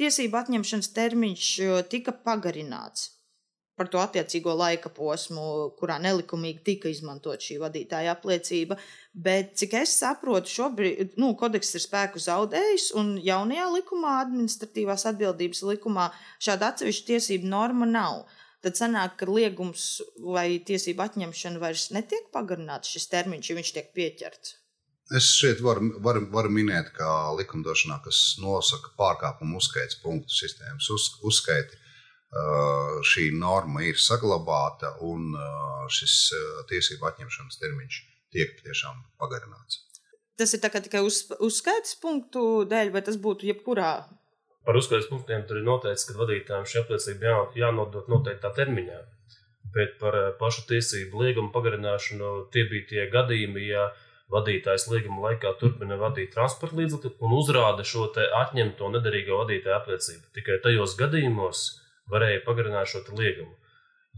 tiesību 0.00 0.40
atņemšanas 0.40 0.94
termiņš 0.96 1.50
tika 1.92 2.16
pagarināts 2.24 3.10
par 3.82 3.90
to 3.90 3.98
attiecīgo 3.98 4.54
laika 4.54 4.90
posmu, 4.94 5.44
kurā 5.78 5.98
nelikumīgi 6.02 6.62
tika 6.68 6.90
izmantot 6.92 7.42
šī 7.42 7.58
vadītāja 7.62 8.14
apliecība. 8.14 8.78
Bet, 9.12 9.56
cik 9.58 9.74
es 9.80 9.96
saprotu, 9.98 10.52
šobrīd 10.52 11.18
nu, 11.20 11.32
kodeks 11.40 11.74
ir 11.74 11.82
spēku 11.84 12.22
zaudējis, 12.22 12.92
un 13.00 13.16
jaunajā 13.22 13.66
likumā, 13.74 14.20
administratīvās 14.22 15.08
atbildības 15.10 15.64
likumā, 15.72 16.08
šāda 16.42 16.70
atsevišķa 16.72 17.08
tiesība 17.10 17.50
norma 17.50 17.90
nav. 17.90 18.22
Tad 18.62 18.78
sanāk, 18.78 19.18
ka 19.18 19.26
liegums 19.26 19.98
vai 20.22 20.62
tiesība 20.62 21.08
atņemšana 21.10 21.58
vairs 21.58 21.88
netiek 21.90 22.30
pagarināts 22.34 22.94
šis 22.94 23.08
termiņš, 23.10 23.50
ja 23.50 23.58
viņš 23.58 23.72
tiek 23.74 23.94
pieķerts. 23.96 24.58
Es 25.18 25.26
šeit 25.34 25.58
varu, 25.60 25.90
varu, 26.00 26.22
varu 26.32 26.52
minēt, 26.54 26.92
ka 26.94 27.34
likumdošanā, 27.36 27.98
kas 28.04 28.20
nosaka 28.40 28.94
pārkāpumu 29.00 29.58
uzskaits 29.58 29.98
punktu 30.04 30.32
sistēmas 30.38 30.86
uz, 30.94 31.08
uzskaiti, 31.26 31.80
šī 33.12 33.28
norma 33.36 33.84
ir 33.84 33.98
saglabāta 34.00 34.94
un 35.04 35.34
šis 35.92 36.16
tiesību 36.70 37.08
atņemšanas 37.10 37.60
termiņš 37.60 37.98
tiek 38.32 38.54
tiešām 38.64 39.02
pagarināts. 39.20 39.82
Tas 40.40 40.54
ir 40.56 40.62
tikai 40.64 41.02
uz, 41.04 41.26
uzskaites 41.44 41.98
punktu 42.00 42.64
dēļ, 42.70 42.92
vai 42.94 43.02
tas 43.04 43.18
būtu 43.20 43.46
jebkurā? 43.50 43.92
Par 44.64 44.78
uzskaites 44.78 45.10
punktiem 45.10 45.42
tur 45.46 45.58
ir 45.60 45.66
noteikts, 45.66 46.06
ka 46.08 46.16
vadītājiem 46.16 46.68
šī 46.70 46.80
apliecība 46.80 47.28
jā, 47.28 47.36
jānodod 47.64 48.08
noteiktā 48.08 48.52
termiņā. 48.56 49.00
Bet 49.74 49.98
par 50.00 50.16
pašu 50.40 50.64
tiesību 50.70 51.20
līgumu 51.24 51.52
pagarināšanu 51.52 52.32
tie 52.54 52.64
bija 52.70 52.88
tie 52.88 53.06
gadījumi, 53.12 53.66
ja 53.68 53.90
vadītājs 54.32 54.88
līguma 54.92 55.28
laikā 55.28 55.52
turpina 55.60 55.98
vadīt 56.00 56.32
transporta 56.32 56.78
līdzekli 56.78 57.12
un 57.20 57.36
uzrāda 57.36 57.84
šo 57.84 58.08
atņemto 58.40 58.88
nederīgo 58.94 59.42
vadītāju 59.42 59.76
apliecību. 59.76 60.30
Tikai 60.36 60.60
tajos 60.64 60.96
gadījumos, 61.00 61.64
varēja 62.10 62.44
pagarināt 62.46 62.90
šo 62.90 63.04
liegumu. 63.18 63.56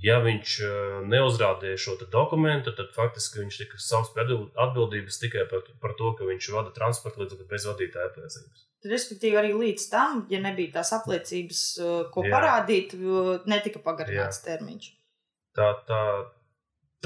Ja 0.02 0.16
viņš 0.24 0.52
e, 0.66 0.68
neuzrādīja 1.06 1.78
šo 1.78 1.94
dokumentu, 2.10 2.72
tad 2.74 2.90
faktiski 2.96 3.44
viņš 3.44 3.58
tika 3.60 3.78
savs 3.78 4.10
atbildības 4.18 5.20
tikai 5.22 5.44
par, 5.50 5.62
par 5.80 5.94
to, 5.98 6.10
ka 6.18 6.26
viņš 6.26 6.48
vada 6.50 6.72
transporta 6.74 7.22
līdzekli 7.22 7.46
bez 7.50 7.66
vadītāja 7.70 8.10
apliecības. 8.10 8.64
Respektīvi, 8.90 9.38
arī 9.38 9.52
līdz 9.54 9.86
tam, 9.92 10.24
ja 10.32 10.42
nebija 10.42 10.80
tās 10.80 10.90
apliecības, 10.98 11.62
e, 11.78 11.92
ko 12.14 12.26
Jā. 12.26 12.34
parādīt, 12.34 12.96
e, 12.98 13.38
netika 13.50 13.84
pagarināts 13.86 14.42
Jā. 14.42 14.48
termiņš. 14.50 14.90
Tā, 15.54 15.70
tā, 15.86 16.02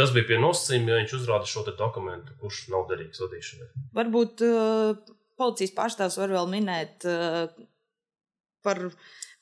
tas 0.00 0.14
bija 0.16 0.30
pie 0.30 0.40
nosacījuma, 0.40 0.94
ja 0.94 1.00
viņš 1.02 1.16
uzrāda 1.20 1.48
šo 1.50 1.66
dokumentu, 1.68 2.34
kurš 2.40 2.64
nav 2.72 2.88
derīgs 2.88 3.20
vadīšanai. 3.20 3.68
Varbūt 3.98 4.44
uh, 4.46 5.16
policijas 5.36 5.74
pārstāvs 5.76 6.16
var 6.22 6.32
vēl 6.32 6.48
minēt 6.54 7.04
uh, 7.08 7.50
par 8.64 8.80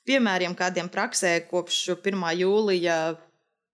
piemēriem, 0.07 0.55
kādiem 0.59 0.89
praksē 0.93 1.39
kopš 1.51 1.81
1. 1.97 2.27
jūlija 2.41 2.97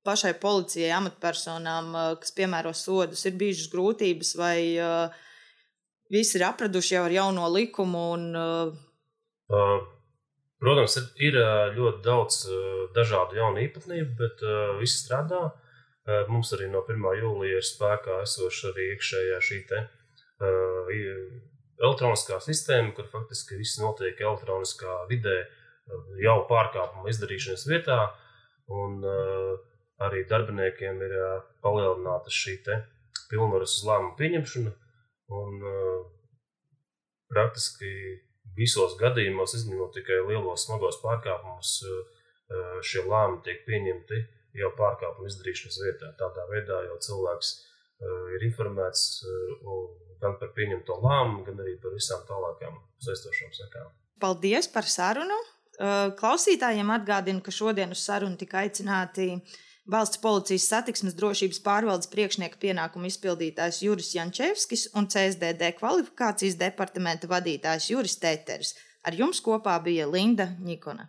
pašai 0.07 0.35
policijai, 0.43 0.91
amatpersonām, 0.97 1.93
eh, 1.95 2.11
kas 2.23 2.35
piemēro 2.37 2.75
sodus, 2.75 3.25
ir 3.27 3.39
bijušas 3.39 3.71
grūtības, 3.73 4.35
vai 4.39 4.57
uh, 4.81 5.23
visi 6.11 6.39
ir 6.39 6.47
apraduši 6.49 6.97
jau 6.97 7.05
ar 7.07 7.17
jauno 7.17 7.49
likumu? 7.53 8.05
Un. 8.17 8.25
Uh, 8.37 9.87
protams, 10.63 10.99
ir, 11.23 11.39
ļoti 11.77 12.03
daudz 12.05 12.45
dažādu 12.97 13.39
jaunu 13.39 13.63
īpatnību, 13.65 14.13
bet 14.19 14.45
viss 14.79 15.03
strādā. 15.03 15.51
Mums 16.31 16.53
arī 16.55 16.69
no 16.71 16.83
1. 16.87 17.03
jūlija 17.19 17.59
ir 17.59 17.67
spēkā 17.67 18.21
esoša 18.25 18.71
arī 18.71 18.89
iekšējā 18.93 19.41
šī 19.49 19.59
te, 19.71 19.81
elektroniskā 21.83 22.39
sistēma, 22.43 22.95
kur 22.97 23.11
faktiski 23.11 23.59
viss 23.59 23.81
notiek 23.83 24.23
elektroniskā 24.23 24.97
vidē. 25.11 25.37
Uh, 25.43 25.62
jau 26.23 26.39
pārkāpumu 26.49 27.11
izdarīšanas 27.11 27.67
vietā, 27.71 27.99
un 28.73 29.01
uh, 29.05 29.55
arī 30.07 30.25
darbiniekiem 30.31 31.01
ir 31.07 31.15
uh, 31.19 31.31
palielināta 31.65 32.33
šī 32.33 32.59
pilnvaras 33.31 33.79
uz 33.79 33.87
lēmumu 33.89 34.17
pieņemšanu. 34.19 34.75
Un, 35.33 35.65
uh, 35.65 36.03
praktiski 37.33 37.91
visos 38.57 38.99
gadījumos, 39.01 39.55
izņemot 39.57 39.95
tikai 39.97 40.21
lielos 40.29 40.67
smagos 40.67 41.01
pārkāpumus, 41.05 41.79
uh, 41.89 42.23
šie 42.85 43.07
lēmumi 43.07 43.43
tiek 43.47 43.63
pieņemti 43.69 44.23
jau 44.61 44.73
pārkāpumu 44.77 45.31
izdarīšanas 45.31 45.79
vietā. 45.87 46.13
Tādā 46.21 46.45
veidā 46.51 46.83
jau 46.91 46.99
cilvēks 47.01 47.55
ir 48.35 48.43
informēts 48.45 49.23
gan 50.21 50.35
par 50.41 50.51
pieņemto 50.57 50.99
lēmumu, 51.01 51.45
gan 51.47 51.63
arī 51.65 51.79
par 51.81 51.95
visām 51.95 52.27
tālākām 52.29 52.77
saistošām 53.07 53.55
sekām. 53.57 53.89
Paldies 54.21 54.69
par 54.69 54.85
sarunu! 54.85 55.39
Klausītājiem 56.19 56.91
atgādinu, 56.95 57.43
ka 57.43 57.51
šodien 57.51 57.91
uz 57.95 58.05
sarunu 58.07 58.39
tika 58.39 58.61
aicināti 58.63 59.33
Valsts 59.91 60.21
policijas 60.23 60.69
satiksmes 60.71 61.17
drošības 61.19 61.59
pārvaldes 61.65 62.11
priekšnieka 62.13 62.61
pienākumu 62.63 63.09
izpildītājs 63.11 63.81
Juris 63.83 64.13
Jančevskis 64.15 64.85
un 64.95 65.09
CSDD 65.11 65.73
kvalifikācijas 65.81 66.55
departamenta 66.61 67.27
vadītājs 67.27 67.91
Juris 67.91 68.15
Tēters. 68.23 68.77
Ar 69.03 69.19
jums 69.19 69.43
kopā 69.43 69.75
bija 69.83 70.07
Linda 70.07 70.53
Nikona. 70.63 71.09